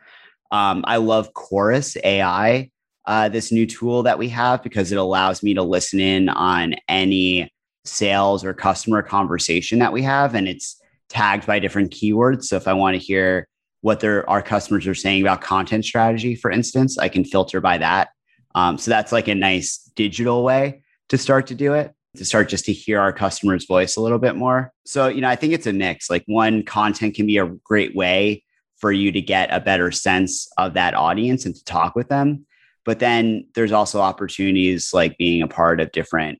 Um, 0.51 0.83
I 0.87 0.97
love 0.97 1.33
Chorus 1.33 1.95
AI, 2.03 2.71
uh, 3.05 3.29
this 3.29 3.51
new 3.51 3.65
tool 3.65 4.03
that 4.03 4.17
we 4.17 4.29
have, 4.29 4.63
because 4.63 4.91
it 4.91 4.97
allows 4.97 5.43
me 5.43 5.53
to 5.53 5.63
listen 5.63 5.99
in 5.99 6.29
on 6.29 6.75
any 6.87 7.51
sales 7.85 8.43
or 8.43 8.53
customer 8.53 9.01
conversation 9.01 9.79
that 9.79 9.93
we 9.93 10.01
have. 10.03 10.35
And 10.35 10.47
it's 10.47 10.81
tagged 11.09 11.45
by 11.45 11.59
different 11.59 11.91
keywords. 11.91 12.45
So 12.45 12.55
if 12.55 12.67
I 12.67 12.73
want 12.73 12.95
to 12.95 12.99
hear 12.99 13.47
what 13.81 13.99
their 13.99 14.29
our 14.29 14.41
customers 14.41 14.85
are 14.87 14.95
saying 14.95 15.21
about 15.21 15.41
content 15.41 15.85
strategy, 15.85 16.35
for 16.35 16.51
instance, 16.51 16.97
I 16.97 17.09
can 17.09 17.23
filter 17.23 17.61
by 17.61 17.77
that. 17.77 18.09
Um, 18.55 18.77
so 18.77 18.91
that's 18.91 19.11
like 19.11 19.27
a 19.27 19.35
nice 19.35 19.77
digital 19.95 20.43
way 20.43 20.81
to 21.09 21.17
start 21.17 21.47
to 21.47 21.55
do 21.55 21.73
it, 21.73 21.93
to 22.17 22.25
start 22.25 22.49
just 22.49 22.65
to 22.65 22.73
hear 22.73 22.99
our 22.99 23.13
customers' 23.13 23.65
voice 23.65 23.95
a 23.95 24.01
little 24.01 24.19
bit 24.19 24.35
more. 24.35 24.73
So, 24.85 25.07
you 25.07 25.21
know, 25.21 25.29
I 25.29 25.35
think 25.35 25.53
it's 25.53 25.67
a 25.67 25.73
mix. 25.73 26.09
Like 26.09 26.23
one 26.25 26.63
content 26.63 27.15
can 27.15 27.25
be 27.25 27.37
a 27.37 27.45
great 27.45 27.95
way 27.95 28.43
for 28.79 28.91
you 28.91 29.11
to 29.11 29.21
get 29.21 29.53
a 29.53 29.59
better 29.59 29.91
sense 29.91 30.47
of 30.57 30.73
that 30.73 30.93
audience 30.93 31.45
and 31.45 31.55
to 31.55 31.63
talk 31.65 31.95
with 31.95 32.07
them. 32.07 32.45
But 32.85 32.99
then 32.99 33.45
there's 33.55 33.71
also 33.71 33.99
opportunities 33.99 34.93
like 34.93 35.17
being 35.17 35.41
a 35.41 35.47
part 35.47 35.79
of 35.79 35.91
different 35.91 36.39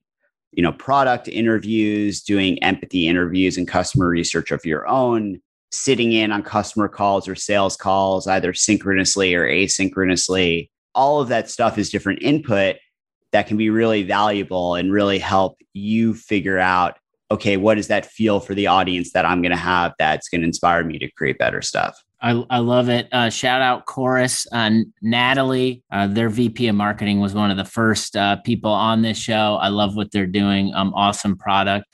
you 0.51 0.63
know 0.63 0.71
product 0.71 1.27
interviews 1.27 2.21
doing 2.21 2.61
empathy 2.63 3.07
interviews 3.07 3.57
and 3.57 3.67
customer 3.67 4.07
research 4.07 4.51
of 4.51 4.65
your 4.65 4.87
own 4.87 5.39
sitting 5.71 6.11
in 6.11 6.31
on 6.31 6.41
customer 6.41 6.87
calls 6.87 7.27
or 7.27 7.35
sales 7.35 7.75
calls 7.75 8.27
either 8.27 8.53
synchronously 8.53 9.35
or 9.35 9.47
asynchronously 9.47 10.69
all 10.95 11.21
of 11.21 11.29
that 11.29 11.49
stuff 11.49 11.77
is 11.77 11.89
different 11.89 12.21
input 12.23 12.77
that 13.31 13.45
can 13.45 13.57
be 13.57 13.69
really 13.69 14.01
valuable 14.01 14.73
and 14.73 14.91
really 14.91 15.19
help 15.19 15.57
you 15.73 16.13
figure 16.13 16.57
out 16.57 16.97
okay 17.29 17.57
what 17.57 17.75
does 17.75 17.87
that 17.87 18.07
feel 18.07 18.39
for 18.39 18.55
the 18.55 18.65
audience 18.65 19.13
that 19.13 19.25
i'm 19.25 19.41
going 19.41 19.51
to 19.51 19.57
have 19.57 19.93
that's 19.99 20.29
going 20.29 20.41
to 20.41 20.47
inspire 20.47 20.83
me 20.83 20.97
to 20.97 21.11
create 21.11 21.37
better 21.37 21.61
stuff 21.61 22.03
I, 22.21 22.43
I 22.49 22.57
love 22.59 22.89
it. 22.89 23.07
Uh, 23.11 23.29
shout 23.29 23.61
out 23.61 23.85
Chorus. 23.85 24.45
Uh, 24.51 24.71
Natalie, 25.01 25.83
uh, 25.91 26.07
their 26.07 26.29
VP 26.29 26.67
of 26.67 26.75
marketing, 26.75 27.21
was 27.21 27.33
one 27.33 27.49
of 27.49 27.57
the 27.57 27.65
first 27.65 28.15
uh, 28.15 28.37
people 28.37 28.71
on 28.71 29.01
this 29.01 29.17
show. 29.17 29.57
I 29.61 29.69
love 29.69 29.95
what 29.95 30.11
they're 30.11 30.27
doing. 30.27 30.73
Um, 30.73 30.93
awesome 30.93 31.37
product. 31.37 31.85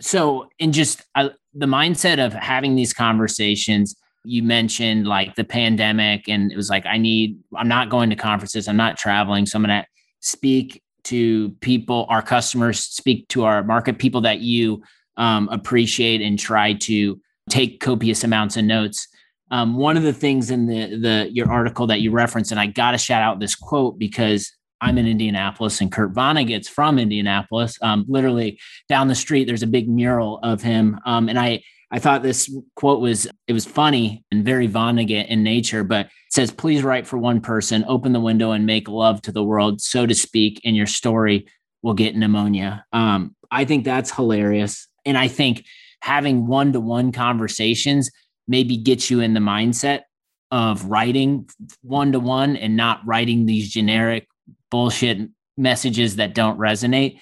So, 0.00 0.48
in 0.58 0.72
just 0.72 1.02
the 1.14 1.66
mindset 1.66 2.24
of 2.24 2.32
having 2.32 2.74
these 2.74 2.92
conversations, 2.92 3.94
you 4.24 4.42
mentioned 4.42 5.06
like 5.06 5.36
the 5.36 5.44
pandemic, 5.44 6.28
and 6.28 6.50
it 6.50 6.56
was 6.56 6.68
like, 6.68 6.84
I 6.86 6.98
need, 6.98 7.38
I'm 7.56 7.68
not 7.68 7.90
going 7.90 8.10
to 8.10 8.16
conferences, 8.16 8.66
I'm 8.66 8.76
not 8.76 8.98
traveling. 8.98 9.46
So, 9.46 9.56
I'm 9.56 9.64
going 9.64 9.82
to 9.82 9.86
speak 10.18 10.82
to 11.04 11.50
people, 11.60 12.06
our 12.08 12.22
customers, 12.22 12.80
speak 12.80 13.28
to 13.28 13.44
our 13.44 13.62
market, 13.62 13.98
people 13.98 14.22
that 14.22 14.40
you 14.40 14.82
um, 15.16 15.48
appreciate, 15.50 16.22
and 16.22 16.38
try 16.38 16.72
to 16.72 17.20
take 17.48 17.80
copious 17.80 18.24
amounts 18.24 18.56
of 18.56 18.64
notes 18.64 19.06
um, 19.50 19.76
one 19.76 19.96
of 19.96 20.02
the 20.02 20.12
things 20.12 20.50
in 20.50 20.66
the 20.66 20.96
the 20.96 21.28
your 21.32 21.50
article 21.50 21.86
that 21.88 22.00
you 22.00 22.10
referenced, 22.10 22.50
and 22.50 22.60
I 22.60 22.66
got 22.66 22.92
to 22.92 22.98
shout 22.98 23.22
out 23.22 23.40
this 23.40 23.54
quote 23.54 23.98
because 23.98 24.52
I'm 24.80 24.96
in 24.96 25.06
Indianapolis 25.06 25.80
and 25.80 25.92
Kurt 25.92 26.14
Vonnegut's 26.14 26.68
from 26.68 26.98
Indianapolis. 26.98 27.78
Um, 27.82 28.04
literally 28.08 28.58
down 28.88 29.08
the 29.08 29.14
street, 29.14 29.44
there's 29.44 29.62
a 29.62 29.66
big 29.66 29.88
mural 29.88 30.38
of 30.42 30.62
him, 30.62 30.98
um, 31.04 31.28
and 31.28 31.38
I 31.38 31.62
I 31.90 31.98
thought 31.98 32.22
this 32.22 32.54
quote 32.76 33.00
was 33.00 33.26
it 33.48 33.52
was 33.52 33.64
funny 33.64 34.24
and 34.30 34.44
very 34.44 34.68
Vonnegut 34.68 35.26
in 35.26 35.42
nature, 35.42 35.82
but 35.82 36.06
it 36.06 36.12
says, 36.30 36.52
"Please 36.52 36.84
write 36.84 37.06
for 37.06 37.18
one 37.18 37.40
person, 37.40 37.84
open 37.88 38.12
the 38.12 38.20
window, 38.20 38.52
and 38.52 38.66
make 38.66 38.88
love 38.88 39.20
to 39.22 39.32
the 39.32 39.44
world, 39.44 39.80
so 39.80 40.06
to 40.06 40.14
speak, 40.14 40.60
and 40.64 40.76
your 40.76 40.86
story 40.86 41.46
will 41.82 41.94
get 41.94 42.16
pneumonia." 42.16 42.84
Um, 42.92 43.34
I 43.50 43.64
think 43.64 43.84
that's 43.84 44.14
hilarious, 44.14 44.86
and 45.04 45.18
I 45.18 45.26
think 45.26 45.64
having 46.02 46.46
one 46.46 46.72
to 46.72 46.80
one 46.80 47.12
conversations 47.12 48.10
maybe 48.50 48.76
get 48.76 49.08
you 49.08 49.20
in 49.20 49.32
the 49.32 49.40
mindset 49.40 50.00
of 50.50 50.84
writing 50.84 51.48
one 51.82 52.10
to 52.10 52.18
one 52.18 52.56
and 52.56 52.76
not 52.76 53.00
writing 53.06 53.46
these 53.46 53.70
generic 53.70 54.26
bullshit 54.72 55.18
messages 55.56 56.16
that 56.16 56.34
don't 56.34 56.58
resonate. 56.58 57.20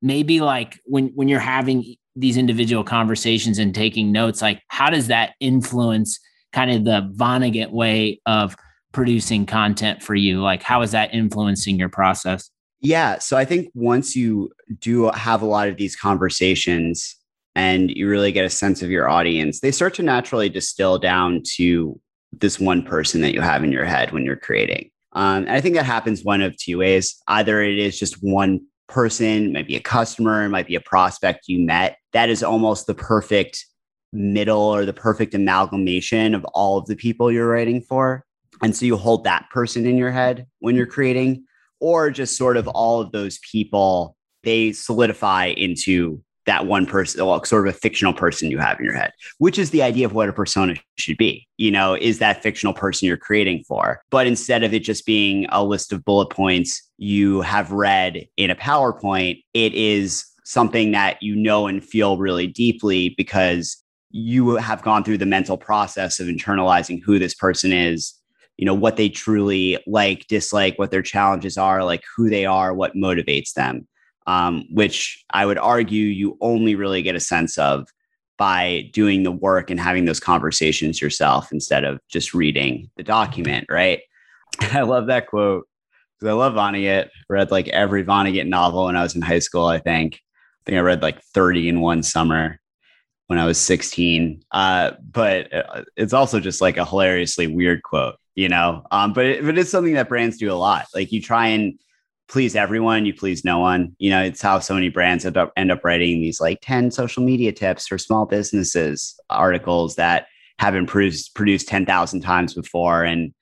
Maybe 0.00 0.40
like 0.40 0.80
when 0.86 1.08
when 1.14 1.28
you're 1.28 1.38
having 1.38 1.96
these 2.16 2.38
individual 2.38 2.82
conversations 2.82 3.58
and 3.58 3.74
taking 3.74 4.10
notes 4.10 4.42
like 4.42 4.62
how 4.68 4.90
does 4.90 5.06
that 5.08 5.34
influence 5.38 6.18
kind 6.52 6.70
of 6.70 6.84
the 6.84 7.12
vonnegut 7.14 7.70
way 7.70 8.20
of 8.24 8.56
producing 8.92 9.44
content 9.44 10.02
for 10.02 10.14
you? 10.14 10.40
Like 10.40 10.62
how 10.62 10.80
is 10.80 10.92
that 10.92 11.12
influencing 11.14 11.78
your 11.78 11.90
process? 11.90 12.50
Yeah 12.80 13.18
so 13.18 13.36
i 13.36 13.44
think 13.44 13.70
once 13.74 14.16
you 14.16 14.50
do 14.78 15.10
have 15.10 15.42
a 15.42 15.46
lot 15.46 15.68
of 15.68 15.76
these 15.76 15.94
conversations 15.94 17.19
and 17.60 17.90
you 17.90 18.08
really 18.08 18.32
get 18.32 18.44
a 18.44 18.50
sense 18.50 18.82
of 18.82 18.90
your 18.90 19.08
audience 19.08 19.60
they 19.60 19.72
start 19.72 19.94
to 19.94 20.02
naturally 20.02 20.48
distill 20.48 20.98
down 20.98 21.42
to 21.56 21.98
this 22.32 22.58
one 22.60 22.82
person 22.82 23.20
that 23.20 23.34
you 23.34 23.40
have 23.40 23.64
in 23.64 23.72
your 23.72 23.84
head 23.84 24.12
when 24.12 24.24
you're 24.24 24.36
creating 24.36 24.90
um, 25.12 25.42
and 25.44 25.52
i 25.52 25.60
think 25.60 25.74
that 25.74 25.86
happens 25.86 26.24
one 26.24 26.42
of 26.42 26.56
two 26.56 26.78
ways 26.78 27.20
either 27.28 27.62
it 27.62 27.78
is 27.78 27.98
just 27.98 28.16
one 28.22 28.60
person, 28.90 29.52
might 29.52 29.66
be 29.66 29.76
a 29.76 29.80
customer, 29.80 30.48
might 30.48 30.66
be 30.66 30.74
a 30.74 30.80
prospect 30.80 31.48
you 31.48 31.64
met. 31.64 31.96
That 32.12 32.28
is 32.28 32.42
almost 32.42 32.86
the 32.86 32.94
perfect 32.94 33.64
middle 34.12 34.60
or 34.60 34.84
the 34.84 34.92
perfect 34.92 35.34
amalgamation 35.34 36.34
of 36.34 36.44
all 36.46 36.78
of 36.78 36.86
the 36.86 36.96
people 36.96 37.32
you're 37.32 37.48
writing 37.48 37.80
for. 37.80 38.24
And 38.62 38.76
so 38.76 38.84
you 38.84 38.96
hold 38.96 39.24
that 39.24 39.48
person 39.50 39.86
in 39.86 39.96
your 39.96 40.10
head 40.10 40.46
when 40.58 40.74
you're 40.74 40.86
creating, 40.86 41.44
or 41.80 42.10
just 42.10 42.36
sort 42.36 42.58
of 42.58 42.68
all 42.68 43.00
of 43.00 43.12
those 43.12 43.38
people, 43.50 44.16
they 44.42 44.72
solidify 44.72 45.46
into 45.46 46.22
that 46.46 46.66
one 46.66 46.86
person, 46.86 47.24
well, 47.24 47.42
sort 47.44 47.68
of 47.68 47.74
a 47.74 47.78
fictional 47.78 48.12
person 48.12 48.50
you 48.50 48.58
have 48.58 48.78
in 48.78 48.84
your 48.84 48.94
head, 48.94 49.12
which 49.38 49.58
is 49.58 49.70
the 49.70 49.82
idea 49.82 50.06
of 50.06 50.12
what 50.12 50.28
a 50.28 50.32
persona 50.32 50.74
should 50.96 51.18
be. 51.18 51.46
You 51.58 51.70
know, 51.70 51.94
is 51.94 52.18
that 52.18 52.42
fictional 52.42 52.74
person 52.74 53.06
you're 53.06 53.16
creating 53.16 53.64
for? 53.68 54.02
But 54.10 54.26
instead 54.26 54.62
of 54.62 54.72
it 54.72 54.80
just 54.80 55.06
being 55.06 55.46
a 55.50 55.64
list 55.64 55.92
of 55.92 56.04
bullet 56.04 56.30
points 56.30 56.88
you 56.98 57.40
have 57.42 57.72
read 57.72 58.26
in 58.36 58.50
a 58.50 58.54
PowerPoint, 58.56 59.42
it 59.54 59.74
is 59.74 60.24
something 60.44 60.90
that 60.92 61.22
you 61.22 61.36
know 61.36 61.66
and 61.66 61.84
feel 61.84 62.16
really 62.16 62.46
deeply 62.46 63.14
because 63.16 63.76
you 64.10 64.56
have 64.56 64.82
gone 64.82 65.04
through 65.04 65.18
the 65.18 65.26
mental 65.26 65.56
process 65.56 66.18
of 66.18 66.26
internalizing 66.26 67.00
who 67.04 67.18
this 67.18 67.34
person 67.34 67.72
is 67.72 68.14
you 68.56 68.66
know 68.66 68.74
what 68.74 68.96
they 68.96 69.08
truly 69.08 69.78
like 69.86 70.26
dislike 70.26 70.78
what 70.78 70.90
their 70.90 71.02
challenges 71.02 71.56
are 71.56 71.84
like 71.84 72.02
who 72.16 72.28
they 72.28 72.44
are 72.44 72.74
what 72.74 72.94
motivates 72.94 73.54
them 73.54 73.86
um, 74.30 74.64
which 74.70 75.24
I 75.30 75.44
would 75.44 75.58
argue 75.58 76.04
you 76.04 76.38
only 76.40 76.76
really 76.76 77.02
get 77.02 77.16
a 77.16 77.20
sense 77.20 77.58
of 77.58 77.88
by 78.38 78.88
doing 78.92 79.24
the 79.24 79.32
work 79.32 79.70
and 79.70 79.80
having 79.80 80.04
those 80.04 80.20
conversations 80.20 81.02
yourself 81.02 81.50
instead 81.50 81.84
of 81.84 81.98
just 82.08 82.32
reading 82.32 82.88
the 82.96 83.02
document, 83.02 83.66
right? 83.68 84.02
I 84.60 84.82
love 84.82 85.08
that 85.08 85.26
quote 85.26 85.66
because 86.16 86.30
I 86.30 86.34
love 86.34 86.54
Vonnegut. 86.54 87.08
Read 87.28 87.50
like 87.50 87.66
every 87.68 88.04
Vonnegut 88.04 88.46
novel 88.46 88.84
when 88.84 88.94
I 88.94 89.02
was 89.02 89.16
in 89.16 89.22
high 89.22 89.40
school, 89.40 89.66
I 89.66 89.80
think. 89.80 90.14
I 90.14 90.62
think 90.64 90.78
I 90.78 90.82
read 90.82 91.02
like 91.02 91.20
30 91.34 91.68
in 91.68 91.80
one 91.80 92.04
summer 92.04 92.60
when 93.26 93.40
I 93.40 93.46
was 93.46 93.58
16. 93.58 94.44
Uh, 94.52 94.92
but 95.10 95.52
uh, 95.52 95.82
it's 95.96 96.12
also 96.12 96.38
just 96.38 96.60
like 96.60 96.76
a 96.76 96.84
hilariously 96.84 97.48
weird 97.48 97.82
quote, 97.82 98.14
you 98.36 98.48
know? 98.48 98.84
Um, 98.92 99.12
but, 99.12 99.26
it, 99.26 99.44
but 99.44 99.58
it's 99.58 99.70
something 99.70 99.94
that 99.94 100.08
brands 100.08 100.38
do 100.38 100.52
a 100.52 100.54
lot. 100.54 100.86
Like 100.94 101.10
you 101.10 101.20
try 101.20 101.48
and 101.48 101.80
please 102.30 102.54
everyone, 102.54 103.04
you 103.04 103.12
please 103.12 103.44
no 103.44 103.58
one. 103.58 103.94
You 103.98 104.10
know, 104.10 104.22
it's 104.22 104.40
how 104.40 104.60
so 104.60 104.72
many 104.72 104.88
brands 104.88 105.26
end 105.26 105.36
up 105.36 105.52
end 105.56 105.72
up 105.72 105.84
writing 105.84 106.20
these 106.20 106.40
like 106.40 106.60
10 106.62 106.92
social 106.92 107.22
media 107.22 107.52
tips 107.52 107.88
for 107.88 107.98
small 107.98 108.24
businesses 108.24 109.18
articles 109.28 109.96
that 109.96 110.28
have 110.60 110.72
been 110.72 110.86
produced 110.86 111.34
produced 111.34 111.68
10,000 111.68 112.20
times 112.20 112.54
before 112.54 113.02
and 113.02 113.34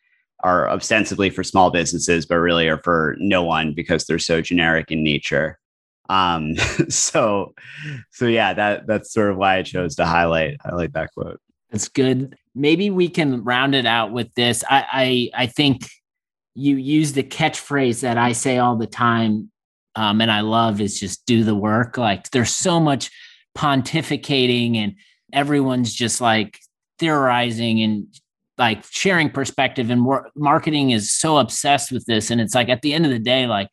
are 0.42 0.70
ostensibly 0.70 1.30
for 1.30 1.44
small 1.44 1.70
businesses, 1.70 2.24
but 2.24 2.36
really 2.36 2.68
are 2.68 2.80
for 2.82 3.16
no 3.18 3.42
one 3.42 3.74
because 3.74 4.06
they're 4.06 4.18
so 4.18 4.40
generic 4.40 4.90
in 4.90 5.02
nature. 5.02 5.58
Um, 6.08 6.56
so, 6.88 7.52
so 8.12 8.26
yeah, 8.26 8.54
that 8.54 8.86
that's 8.86 9.12
sort 9.12 9.30
of 9.30 9.36
why 9.36 9.58
I 9.58 9.62
chose 9.62 9.96
to 9.96 10.06
highlight 10.06 10.56
highlight 10.62 10.94
that 10.94 11.10
quote. 11.12 11.40
That's 11.70 11.88
good. 11.88 12.36
Maybe 12.54 12.88
we 12.88 13.10
can 13.10 13.44
round 13.44 13.74
it 13.74 13.84
out 13.84 14.12
with 14.12 14.32
this. 14.34 14.64
I 14.70 15.30
I, 15.34 15.42
I 15.42 15.46
think 15.46 15.82
you 16.58 16.76
use 16.76 17.12
the 17.12 17.22
catchphrase 17.22 18.00
that 18.00 18.18
I 18.18 18.32
say 18.32 18.58
all 18.58 18.76
the 18.76 18.86
time, 18.86 19.50
um, 19.94 20.20
and 20.20 20.30
I 20.30 20.40
love 20.40 20.80
is 20.80 20.98
just 20.98 21.24
do 21.24 21.44
the 21.44 21.54
work. 21.54 21.96
Like 21.96 22.30
there's 22.30 22.54
so 22.54 22.80
much 22.80 23.10
pontificating, 23.56 24.76
and 24.76 24.94
everyone's 25.32 25.92
just 25.92 26.20
like 26.20 26.58
theorizing 26.98 27.80
and 27.80 28.06
like 28.58 28.84
sharing 28.90 29.30
perspective. 29.30 29.88
And 29.90 30.04
marketing 30.34 30.90
is 30.90 31.12
so 31.12 31.38
obsessed 31.38 31.92
with 31.92 32.04
this, 32.06 32.30
and 32.30 32.40
it's 32.40 32.54
like 32.54 32.68
at 32.68 32.82
the 32.82 32.92
end 32.92 33.06
of 33.06 33.12
the 33.12 33.20
day, 33.20 33.46
like 33.46 33.68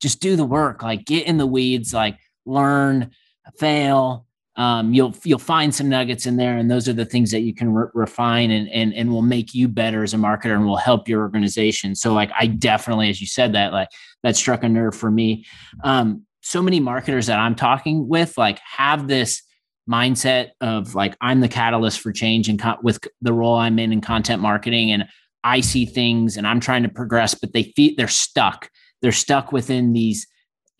just 0.00 0.20
do 0.20 0.34
the 0.34 0.46
work, 0.46 0.82
like 0.82 1.04
get 1.04 1.26
in 1.26 1.36
the 1.36 1.46
weeds, 1.46 1.92
like 1.92 2.18
learn, 2.46 3.10
fail, 3.58 4.26
um, 4.56 4.92
you'll 4.92 5.14
you'll 5.24 5.38
find 5.38 5.74
some 5.74 5.88
nuggets 5.88 6.26
in 6.26 6.36
there, 6.36 6.56
and 6.56 6.70
those 6.70 6.88
are 6.88 6.92
the 6.92 7.04
things 7.04 7.30
that 7.30 7.40
you 7.40 7.54
can 7.54 7.72
re- 7.72 7.88
refine 7.94 8.50
and 8.50 8.68
and 8.70 8.92
and 8.94 9.10
will 9.10 9.22
make 9.22 9.54
you 9.54 9.68
better 9.68 10.02
as 10.02 10.12
a 10.12 10.16
marketer 10.16 10.54
and 10.54 10.66
will 10.66 10.76
help 10.76 11.08
your 11.08 11.20
organization. 11.22 11.94
So, 11.94 12.12
like, 12.12 12.30
I 12.38 12.46
definitely, 12.46 13.08
as 13.10 13.20
you 13.20 13.26
said 13.26 13.52
that, 13.54 13.72
like 13.72 13.88
that 14.22 14.36
struck 14.36 14.64
a 14.64 14.68
nerve 14.68 14.94
for 14.94 15.10
me. 15.10 15.46
Um, 15.84 16.24
so 16.40 16.62
many 16.62 16.80
marketers 16.80 17.26
that 17.26 17.38
I'm 17.38 17.54
talking 17.54 18.08
with, 18.08 18.36
like, 18.36 18.60
have 18.64 19.08
this 19.08 19.42
mindset 19.88 20.50
of 20.60 20.94
like 20.94 21.16
I'm 21.20 21.40
the 21.40 21.48
catalyst 21.48 22.00
for 22.00 22.12
change 22.12 22.48
and 22.48 22.60
co- 22.60 22.78
with 22.82 23.00
the 23.22 23.32
role 23.32 23.56
I'm 23.56 23.78
in 23.78 23.92
in 23.92 24.00
content 24.00 24.42
marketing, 24.42 24.90
and 24.92 25.04
I 25.44 25.60
see 25.60 25.86
things 25.86 26.36
and 26.36 26.46
I'm 26.46 26.60
trying 26.60 26.82
to 26.82 26.88
progress, 26.88 27.34
but 27.34 27.52
they 27.52 27.64
feel 27.76 27.92
they're 27.96 28.08
stuck. 28.08 28.68
They're 29.02 29.12
stuck 29.12 29.52
within 29.52 29.92
these 29.92 30.26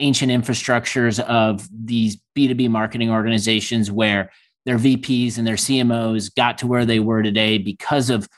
ancient 0.01 0.33
infrastructures 0.33 1.21
of 1.21 1.69
these 1.73 2.19
B2B 2.37 2.69
marketing 2.69 3.11
organizations 3.11 3.91
where 3.91 4.31
their 4.67 4.79
VPs 4.79 5.39
and 5.39 5.47
their 5.47 5.57
CMOs 5.57 6.35
got 6.35 6.59
to 6.59 6.67
where 6.67 6.85
they 6.85 7.01
were 7.01 7.23
today 7.23 7.59
because 7.59 8.11
of 8.11 8.29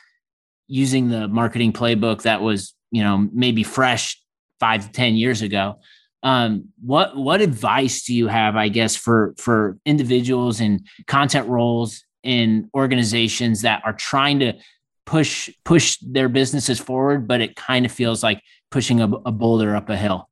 using 0.69 1.09
the 1.09 1.29
marketing 1.29 1.73
playbook 1.73 2.23
that 2.23 2.41
was, 2.41 2.75
you 2.91 3.03
know, 3.03 3.29
maybe 3.33 3.63
fresh 3.63 4.21
five 4.61 4.87
to 4.87 4.93
10 4.93 5.17
years 5.17 5.43
ago. 5.43 5.81
Um, 6.23 6.69
what 6.81 7.17
what 7.17 7.41
advice 7.41 8.05
do 8.05 8.15
you 8.15 8.29
have, 8.29 8.55
I 8.55 8.69
guess, 8.69 8.95
for 8.95 9.35
for 9.39 9.79
individuals 9.85 10.61
and 10.61 10.87
content 11.09 11.49
roles 11.49 12.05
in 12.23 12.71
organizations 12.75 13.63
that 13.63 13.83
are 13.85 13.93
trying 13.93 14.39
to 14.39 14.55
push 15.05 15.51
push 15.65 15.99
their 16.01 16.29
businesses 16.29 16.79
forward, 16.79 17.27
but 17.27 17.41
it 17.41 17.57
kind 17.57 17.85
of 17.85 17.91
feels 17.91 18.23
like 18.23 18.41
pushing 18.71 19.01
a, 19.01 19.09
a 19.27 19.33
boulder 19.33 19.75
up 19.75 19.89
a 19.91 19.97
hill? 19.97 20.29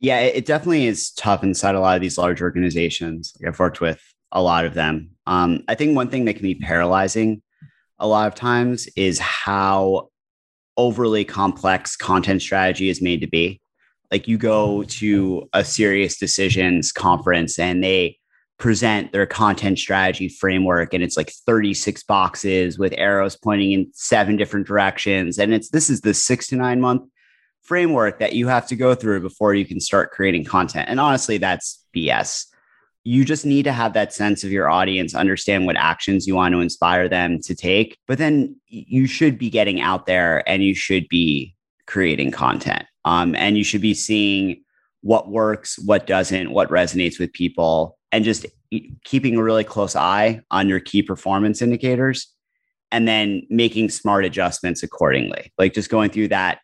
Yeah, 0.00 0.20
it 0.20 0.46
definitely 0.46 0.86
is 0.86 1.10
tough 1.10 1.42
inside 1.42 1.74
a 1.74 1.80
lot 1.80 1.96
of 1.96 2.00
these 2.00 2.18
large 2.18 2.40
organizations. 2.40 3.34
Like 3.40 3.48
I've 3.48 3.58
worked 3.58 3.80
with 3.80 4.00
a 4.30 4.42
lot 4.42 4.64
of 4.64 4.74
them. 4.74 5.10
Um, 5.26 5.64
I 5.68 5.74
think 5.74 5.96
one 5.96 6.08
thing 6.08 6.24
that 6.26 6.34
can 6.34 6.42
be 6.42 6.54
paralyzing 6.54 7.42
a 7.98 8.06
lot 8.06 8.28
of 8.28 8.34
times 8.34 8.86
is 8.96 9.18
how 9.18 10.10
overly 10.76 11.24
complex 11.24 11.96
content 11.96 12.40
strategy 12.42 12.88
is 12.88 13.02
made 13.02 13.20
to 13.22 13.26
be. 13.26 13.60
Like 14.12 14.28
you 14.28 14.38
go 14.38 14.84
to 14.84 15.48
a 15.52 15.60
SiriusDecisions 15.60 16.94
conference 16.94 17.58
and 17.58 17.82
they 17.82 18.18
present 18.58 19.12
their 19.12 19.26
content 19.26 19.78
strategy 19.78 20.28
framework 20.28 20.94
and 20.94 21.02
it's 21.02 21.16
like 21.16 21.32
36 21.46 22.02
boxes 22.04 22.78
with 22.78 22.94
arrows 22.96 23.36
pointing 23.36 23.72
in 23.72 23.90
seven 23.92 24.36
different 24.36 24.66
directions 24.66 25.38
and 25.38 25.54
it's 25.54 25.70
this 25.70 25.88
is 25.88 26.00
the 26.00 26.12
6 26.12 26.46
to 26.48 26.56
9 26.56 26.80
month 26.80 27.02
framework 27.68 28.18
that 28.18 28.32
you 28.32 28.48
have 28.48 28.66
to 28.66 28.74
go 28.74 28.94
through 28.94 29.20
before 29.20 29.52
you 29.54 29.66
can 29.66 29.78
start 29.78 30.10
creating 30.10 30.42
content. 30.42 30.88
And 30.88 30.98
honestly, 30.98 31.36
that's 31.36 31.84
BS. 31.94 32.46
You 33.04 33.26
just 33.26 33.44
need 33.44 33.64
to 33.64 33.72
have 33.72 33.92
that 33.92 34.14
sense 34.14 34.42
of 34.42 34.50
your 34.50 34.70
audience, 34.70 35.14
understand 35.14 35.66
what 35.66 35.76
actions 35.76 36.26
you 36.26 36.34
want 36.34 36.54
to 36.54 36.60
inspire 36.60 37.10
them 37.10 37.40
to 37.42 37.54
take. 37.54 37.98
But 38.06 38.16
then 38.16 38.56
you 38.68 39.06
should 39.06 39.38
be 39.38 39.50
getting 39.50 39.82
out 39.82 40.06
there 40.06 40.48
and 40.48 40.64
you 40.64 40.74
should 40.74 41.08
be 41.08 41.54
creating 41.86 42.30
content. 42.30 42.84
Um, 43.04 43.34
and 43.34 43.58
you 43.58 43.64
should 43.64 43.82
be 43.82 43.94
seeing 43.94 44.62
what 45.02 45.30
works, 45.30 45.78
what 45.78 46.06
doesn't, 46.06 46.50
what 46.50 46.70
resonates 46.70 47.18
with 47.18 47.32
people, 47.34 47.98
and 48.12 48.24
just 48.24 48.46
keeping 49.04 49.36
a 49.36 49.42
really 49.42 49.64
close 49.64 49.94
eye 49.94 50.40
on 50.50 50.68
your 50.68 50.80
key 50.80 51.02
performance 51.02 51.60
indicators 51.60 52.32
and 52.90 53.06
then 53.06 53.42
making 53.50 53.90
smart 53.90 54.24
adjustments 54.24 54.82
accordingly. 54.82 55.52
Like 55.58 55.74
just 55.74 55.90
going 55.90 56.10
through 56.10 56.28
that 56.28 56.60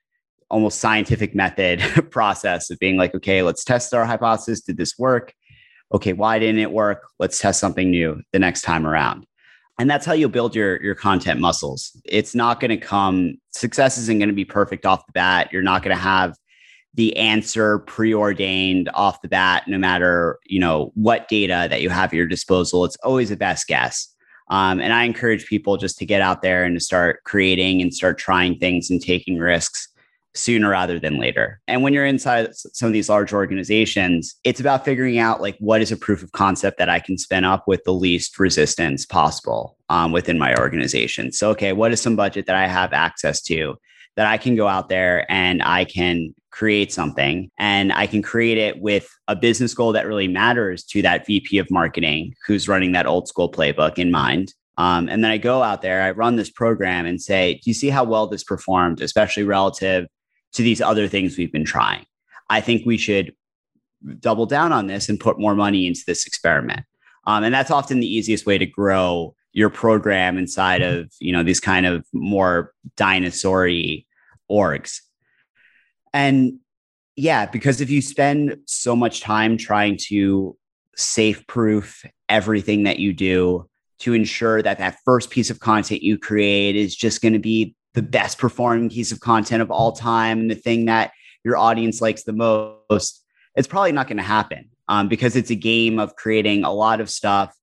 almost 0.54 0.80
scientific 0.80 1.34
method 1.34 1.80
process 2.10 2.70
of 2.70 2.78
being 2.78 2.96
like, 2.96 3.14
okay, 3.14 3.42
let's 3.42 3.64
test 3.64 3.92
our 3.92 4.06
hypothesis. 4.06 4.60
Did 4.60 4.76
this 4.76 4.98
work? 4.98 5.34
okay, 5.94 6.12
why 6.12 6.38
didn't 6.38 6.60
it 6.60 6.72
work? 6.72 7.08
Let's 7.18 7.38
test 7.38 7.60
something 7.60 7.90
new 7.90 8.20
the 8.32 8.38
next 8.38 8.62
time 8.62 8.86
around. 8.86 9.26
And 9.78 9.88
that's 9.88 10.06
how 10.06 10.12
you'll 10.12 10.30
build 10.30 10.54
your, 10.54 10.80
your 10.82 10.94
content 10.94 11.40
muscles. 11.40 11.96
It's 12.04 12.34
not 12.34 12.60
going 12.60 12.70
to 12.70 12.76
come, 12.76 13.36
success 13.52 13.98
isn't 13.98 14.18
going 14.18 14.28
to 14.28 14.34
be 14.34 14.44
perfect 14.44 14.86
off 14.86 15.06
the 15.06 15.12
bat. 15.12 15.52
You're 15.52 15.62
not 15.62 15.82
going 15.82 15.96
to 15.96 16.02
have 16.02 16.36
the 16.94 17.16
answer 17.16 17.80
preordained 17.80 18.88
off 18.94 19.20
the 19.22 19.28
bat, 19.28 19.64
no 19.66 19.78
matter, 19.78 20.38
you 20.46 20.60
know, 20.60 20.92
what 20.94 21.28
data 21.28 21.66
that 21.68 21.82
you 21.82 21.90
have 21.90 22.10
at 22.10 22.16
your 22.16 22.26
disposal. 22.26 22.84
It's 22.84 22.96
always 23.02 23.32
a 23.32 23.36
best 23.36 23.66
guess. 23.66 24.08
Um, 24.48 24.80
and 24.80 24.92
I 24.92 25.04
encourage 25.04 25.46
people 25.46 25.76
just 25.76 25.98
to 25.98 26.06
get 26.06 26.20
out 26.20 26.42
there 26.42 26.64
and 26.64 26.76
to 26.76 26.80
start 26.80 27.24
creating 27.24 27.82
and 27.82 27.92
start 27.92 28.18
trying 28.18 28.58
things 28.58 28.90
and 28.90 29.02
taking 29.02 29.38
risks 29.38 29.88
sooner 30.34 30.70
rather 30.70 30.98
than 30.98 31.18
later. 31.18 31.60
And 31.68 31.82
when 31.82 31.92
you're 31.92 32.06
inside 32.06 32.54
some 32.54 32.88
of 32.88 32.92
these 32.92 33.08
large 33.08 33.32
organizations, 33.32 34.34
it's 34.44 34.60
about 34.60 34.84
figuring 34.84 35.18
out 35.18 35.40
like 35.40 35.56
what 35.58 35.80
is 35.80 35.92
a 35.92 35.96
proof 35.96 36.22
of 36.22 36.32
concept 36.32 36.78
that 36.78 36.88
I 36.88 37.00
can 37.00 37.16
spin 37.18 37.44
up 37.44 37.64
with 37.66 37.84
the 37.84 37.92
least 37.92 38.38
resistance 38.38 39.06
possible 39.06 39.76
um, 39.88 40.12
within 40.12 40.38
my 40.38 40.54
organization. 40.56 41.32
So, 41.32 41.50
okay, 41.50 41.72
what 41.72 41.92
is 41.92 42.00
some 42.00 42.16
budget 42.16 42.46
that 42.46 42.56
I 42.56 42.66
have 42.66 42.92
access 42.92 43.40
to 43.42 43.76
that 44.16 44.26
I 44.26 44.36
can 44.36 44.54
go 44.54 44.68
out 44.68 44.88
there 44.88 45.30
and 45.30 45.62
I 45.62 45.84
can 45.84 46.34
create 46.50 46.92
something 46.92 47.50
and 47.58 47.92
I 47.92 48.06
can 48.06 48.22
create 48.22 48.58
it 48.58 48.80
with 48.80 49.08
a 49.26 49.34
business 49.34 49.74
goal 49.74 49.92
that 49.92 50.06
really 50.06 50.28
matters 50.28 50.84
to 50.84 51.02
that 51.02 51.26
VP 51.26 51.58
of 51.58 51.70
marketing 51.70 52.34
who's 52.46 52.68
running 52.68 52.92
that 52.92 53.06
old 53.06 53.26
school 53.26 53.50
playbook 53.50 53.98
in 53.98 54.10
mind. 54.10 54.54
Um, 54.76 55.08
and 55.08 55.22
then 55.22 55.30
I 55.30 55.38
go 55.38 55.62
out 55.62 55.82
there, 55.82 56.02
I 56.02 56.10
run 56.12 56.36
this 56.36 56.50
program 56.50 57.06
and 57.06 57.20
say, 57.20 57.54
Do 57.54 57.70
you 57.70 57.74
see 57.74 57.90
how 57.90 58.04
well 58.04 58.26
this 58.26 58.44
performed, 58.44 59.00
especially 59.00 59.44
relative 59.44 60.06
to 60.54 60.62
these 60.62 60.80
other 60.80 61.08
things 61.08 61.36
we've 61.36 61.52
been 61.52 61.64
trying? 61.64 62.04
I 62.50 62.60
think 62.60 62.84
we 62.84 62.96
should 62.96 63.34
double 64.20 64.46
down 64.46 64.72
on 64.72 64.86
this 64.86 65.08
and 65.08 65.18
put 65.18 65.38
more 65.38 65.54
money 65.54 65.86
into 65.86 66.02
this 66.06 66.26
experiment. 66.26 66.84
Um, 67.26 67.44
and 67.44 67.54
that's 67.54 67.70
often 67.70 68.00
the 68.00 68.14
easiest 68.14 68.44
way 68.44 68.58
to 68.58 68.66
grow 68.66 69.34
your 69.52 69.70
program 69.70 70.36
inside 70.36 70.82
of 70.82 71.12
you 71.20 71.32
know 71.32 71.44
these 71.44 71.60
kind 71.60 71.86
of 71.86 72.04
more 72.12 72.72
dinosaur 72.96 73.68
orgs 74.50 75.00
and 76.14 76.60
yeah, 77.16 77.46
because 77.46 77.80
if 77.80 77.90
you 77.90 78.00
spend 78.00 78.56
so 78.66 78.96
much 78.96 79.20
time 79.20 79.58
trying 79.58 79.98
to 80.08 80.56
safe 80.96 81.46
proof 81.48 82.04
everything 82.28 82.84
that 82.84 83.00
you 83.00 83.12
do 83.12 83.68
to 83.98 84.14
ensure 84.14 84.62
that 84.62 84.78
that 84.78 84.98
first 85.04 85.30
piece 85.30 85.50
of 85.50 85.58
content 85.60 86.02
you 86.02 86.16
create 86.16 86.76
is 86.76 86.94
just 86.94 87.20
going 87.20 87.32
to 87.32 87.40
be 87.40 87.74
the 87.94 88.02
best 88.02 88.38
performing 88.38 88.90
piece 88.90 89.12
of 89.12 89.20
content 89.20 89.62
of 89.62 89.70
all 89.70 89.92
time 89.92 90.48
the 90.48 90.54
thing 90.54 90.86
that 90.86 91.12
your 91.44 91.56
audience 91.56 92.00
likes 92.00 92.24
the 92.24 92.32
most, 92.32 93.24
it's 93.54 93.68
probably 93.68 93.92
not 93.92 94.08
going 94.08 94.16
to 94.16 94.22
happen 94.22 94.70
um, 94.88 95.08
because 95.08 95.36
it's 95.36 95.50
a 95.50 95.54
game 95.54 95.98
of 95.98 96.16
creating 96.16 96.64
a 96.64 96.72
lot 96.72 97.00
of 97.00 97.08
stuff, 97.08 97.54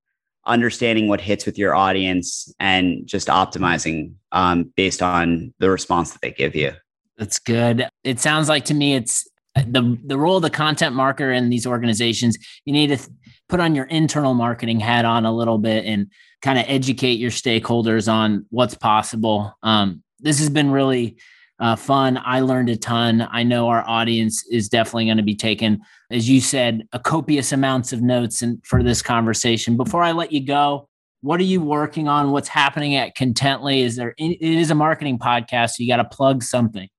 understanding 0.46 1.08
what 1.08 1.20
hits 1.20 1.46
with 1.46 1.58
your 1.58 1.76
audience, 1.76 2.54
and 2.60 3.06
just 3.06 3.28
optimizing 3.28 4.14
um, 4.32 4.72
based 4.76 5.02
on 5.02 5.54
the 5.60 5.70
response 5.70 6.12
that 6.14 6.22
they 6.22 6.32
give 6.32 6.56
you. 6.56 6.72
That's 7.18 7.40
good. 7.40 7.88
It 8.04 8.20
sounds 8.20 8.50
like 8.50 8.66
to 8.66 8.74
me 8.74 8.96
it's 8.96 9.28
uh, 9.56 9.64
the 9.68 10.00
the 10.06 10.18
role 10.18 10.38
of 10.38 10.44
the 10.44 10.50
content 10.50 10.96
marketer 10.96 11.36
in 11.36 11.50
these 11.50 11.68
organizations. 11.68 12.38
You 12.66 12.74
need 12.74 12.88
to 12.88 12.98
th- 12.98 13.10
put 13.50 13.60
on 13.60 13.76
your 13.76 13.86
internal 13.86 14.34
marketing 14.34 14.80
hat 14.80 15.06
on 15.06 15.26
a 15.26 15.36
little 15.36 15.58
bit 15.58 15.86
and 15.86 16.08
kind 16.42 16.58
of 16.58 16.66
educate 16.68 17.20
your 17.20 17.32
stakeholders 17.32 18.12
on 18.12 18.46
what's 18.50 18.76
possible. 18.76 19.54
Um, 19.62 20.04
this 20.22 20.40
has 20.40 20.50
been 20.50 20.72
really 20.72 21.18
uh, 21.60 21.76
fun. 21.76 22.20
I 22.24 22.40
learned 22.40 22.70
a 22.70 22.76
ton. 22.76 23.28
I 23.32 23.44
know 23.44 23.68
our 23.70 23.88
audience 23.88 24.46
is 24.48 24.68
definitely 24.68 25.06
going 25.06 25.18
to 25.18 25.24
be 25.24 25.36
taking, 25.36 25.80
as 26.10 26.28
you 26.28 26.42
said, 26.42 26.88
a 26.92 27.00
copious 27.00 27.52
amounts 27.52 27.94
of 27.94 28.02
notes 28.02 28.42
and 28.42 28.64
for 28.66 28.82
this 28.82 29.02
conversation. 29.02 29.78
Before 29.78 30.02
I 30.04 30.12
let 30.12 30.32
you 30.32 30.44
go, 30.44 30.90
what 31.22 31.40
are 31.40 31.44
you 31.44 31.62
working 31.62 32.08
on? 32.08 32.32
What's 32.32 32.48
happening 32.48 32.96
at 32.96 33.16
Contently? 33.16 33.84
Is 33.84 33.96
there? 33.96 34.16
It 34.18 34.42
is 34.42 34.72
a 34.72 34.76
marketing 34.76 35.20
podcast, 35.20 35.72
so 35.72 35.84
you 35.84 35.88
got 35.88 35.98
to 35.98 36.06
plug 36.06 36.42
something. 36.42 36.90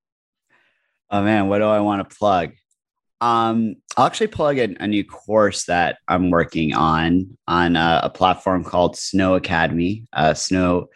Oh 1.11 1.21
man, 1.21 1.49
what 1.49 1.59
do 1.59 1.65
I 1.65 1.81
want 1.81 2.09
to 2.09 2.15
plug? 2.15 2.53
Um, 3.19 3.75
I'll 3.95 4.05
actually 4.05 4.27
plug 4.27 4.57
a, 4.57 4.75
a, 4.81 4.87
new 4.87 5.05
course 5.05 5.65
that 5.65 5.97
I'm 6.09 6.29
working 6.29 6.73
on 6.73 7.37
on 7.47 7.77
a, 7.77 8.01
a 8.03 8.09
platform 8.09 8.65
called 8.65 8.97
Snow 8.97 9.35
Academy. 9.35 10.05
Uh, 10.11 10.33
Snow 10.33 10.87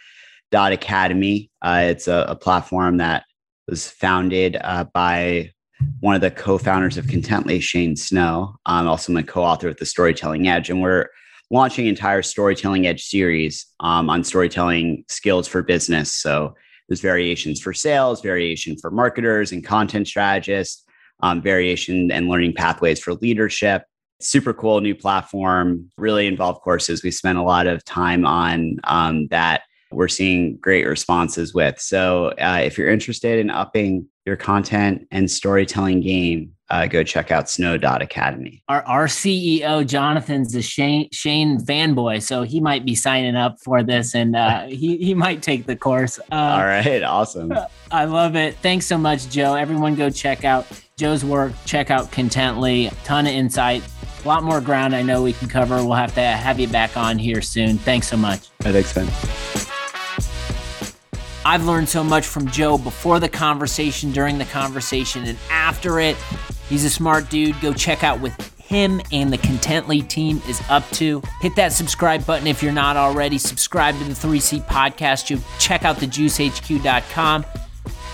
Academy. 0.53 1.51
Uh, 1.61 1.83
it's 1.85 2.07
a, 2.07 2.25
a, 2.29 2.35
platform 2.35 2.97
that 2.97 3.25
was 3.67 3.89
founded 3.89 4.57
uh, 4.61 4.85
by 4.93 5.51
one 5.99 6.15
of 6.15 6.21
the 6.21 6.31
co-founders 6.31 6.97
of 6.97 7.05
Contently, 7.05 7.61
Shane 7.61 7.95
Snow. 7.95 8.55
I'm 8.65 8.87
also 8.87 9.11
my 9.11 9.21
co-author 9.21 9.67
with 9.67 9.77
the 9.77 9.85
Storytelling 9.85 10.47
Edge, 10.47 10.69
and 10.69 10.81
we're 10.81 11.07
launching 11.51 11.87
entire 11.87 12.21
Storytelling 12.21 12.87
Edge 12.87 13.03
series 13.03 13.65
um, 13.79 14.09
on 14.09 14.23
storytelling 14.23 15.03
skills 15.07 15.47
for 15.47 15.61
business. 15.61 16.13
So 16.13 16.55
there's 16.87 17.01
variations 17.01 17.59
for 17.59 17.73
sales, 17.73 18.21
variation 18.21 18.77
for 18.77 18.91
marketers 18.91 19.51
and 19.51 19.63
content 19.63 20.07
strategists, 20.07 20.83
um, 21.21 21.41
variation 21.41 22.11
and 22.11 22.27
learning 22.27 22.53
pathways 22.53 22.99
for 22.99 23.13
leadership. 23.15 23.83
Super 24.19 24.53
cool 24.53 24.81
new 24.81 24.95
platform, 24.95 25.91
really 25.97 26.27
involved 26.27 26.61
courses. 26.61 27.03
We 27.03 27.11
spent 27.11 27.37
a 27.37 27.43
lot 27.43 27.67
of 27.67 27.83
time 27.85 28.25
on 28.25 28.77
um, 28.85 29.27
that. 29.27 29.63
We're 29.91 30.07
seeing 30.07 30.57
great 30.57 30.85
responses 30.85 31.53
with. 31.53 31.79
So, 31.79 32.33
uh, 32.39 32.61
if 32.63 32.77
you're 32.77 32.89
interested 32.89 33.39
in 33.39 33.49
upping 33.49 34.07
your 34.25 34.35
content 34.35 35.07
and 35.11 35.31
storytelling 35.31 36.01
game, 36.01 36.53
uh, 36.69 36.85
go 36.85 37.03
check 37.03 37.31
out 37.31 37.49
snow.academy. 37.49 38.61
Our, 38.67 38.83
our 38.83 39.07
CEO, 39.07 39.87
Jonathan's 39.87 40.53
a 40.55 40.61
Shane, 40.61 41.07
Shane 41.11 41.59
fanboy, 41.59 42.21
so 42.21 42.43
he 42.43 42.59
might 42.59 42.85
be 42.85 42.93
signing 42.93 43.35
up 43.35 43.57
for 43.63 43.83
this 43.83 44.13
and 44.13 44.35
uh, 44.35 44.65
he, 44.67 44.97
he 44.97 45.13
might 45.13 45.41
take 45.41 45.65
the 45.65 45.75
course. 45.75 46.19
Uh, 46.31 46.35
All 46.35 46.65
right, 46.65 47.03
awesome. 47.03 47.53
I 47.91 48.05
love 48.05 48.35
it. 48.35 48.55
Thanks 48.57 48.85
so 48.85 48.97
much, 48.97 49.29
Joe. 49.29 49.55
Everyone 49.55 49.95
go 49.95 50.09
check 50.09 50.43
out 50.43 50.67
Joe's 50.97 51.23
work, 51.23 51.53
check 51.65 51.89
out 51.89 52.11
Contently, 52.11 52.93
ton 53.05 53.27
of 53.27 53.33
insight, 53.33 53.83
a 54.23 54.27
lot 54.27 54.43
more 54.43 54.59
ground 54.59 54.95
I 54.95 55.03
know 55.03 55.23
we 55.23 55.33
can 55.33 55.47
cover. 55.47 55.77
We'll 55.77 55.93
have 55.93 56.13
to 56.15 56.21
have 56.21 56.59
you 56.59 56.67
back 56.67 56.97
on 56.97 57.17
here 57.17 57.41
soon. 57.41 57.77
Thanks 57.77 58.09
so 58.09 58.17
much. 58.17 58.49
thanks, 58.59 58.93
Ben. 58.93 59.73
I've 61.47 61.63
learned 61.63 61.87
so 61.87 62.03
much 62.03 62.27
from 62.27 62.51
Joe 62.51 62.77
before 62.77 63.21
the 63.21 63.29
conversation, 63.29 64.11
during 64.11 64.37
the 64.37 64.43
conversation, 64.43 65.23
and 65.23 65.37
after 65.49 65.97
it. 66.01 66.17
He's 66.67 66.83
a 66.83 66.89
smart 66.89 67.29
dude. 67.29 67.55
Go 67.61 67.71
check 67.71 68.03
out 68.03 68.19
with 68.19 68.35
him 68.59 68.99
and 69.13 69.31
the 69.31 69.37
Contently 69.37 70.05
team 70.05 70.41
is 70.49 70.61
up 70.69 70.83
to. 70.91 71.23
Hit 71.39 71.55
that 71.55 71.71
subscribe 71.71 72.25
button 72.25 72.47
if 72.47 72.61
you're 72.61 72.73
not 72.73 72.97
already. 72.97 73.37
Subscribe 73.37 73.97
to 73.97 74.03
the 74.03 74.11
3C 74.11 74.67
podcast. 74.67 75.29
You 75.29 75.39
check 75.57 75.85
out 75.85 75.95
thejuicehq.com. 75.95 77.45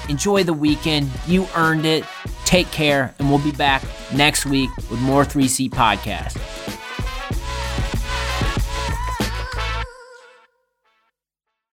Enjoy 0.10 0.44
the 0.44 0.54
weekend. 0.54 1.10
You 1.26 1.48
earned 1.56 1.88
it. 1.88 2.06
Take 2.46 2.70
care, 2.70 3.16
and 3.18 3.32
we'll 3.32 3.40
be 3.40 3.52
back 3.52 3.82
next 4.14 4.46
week 4.46 4.70
with 4.92 5.00
more 5.00 5.26
3C 5.26 5.72
podcast. 5.72 6.83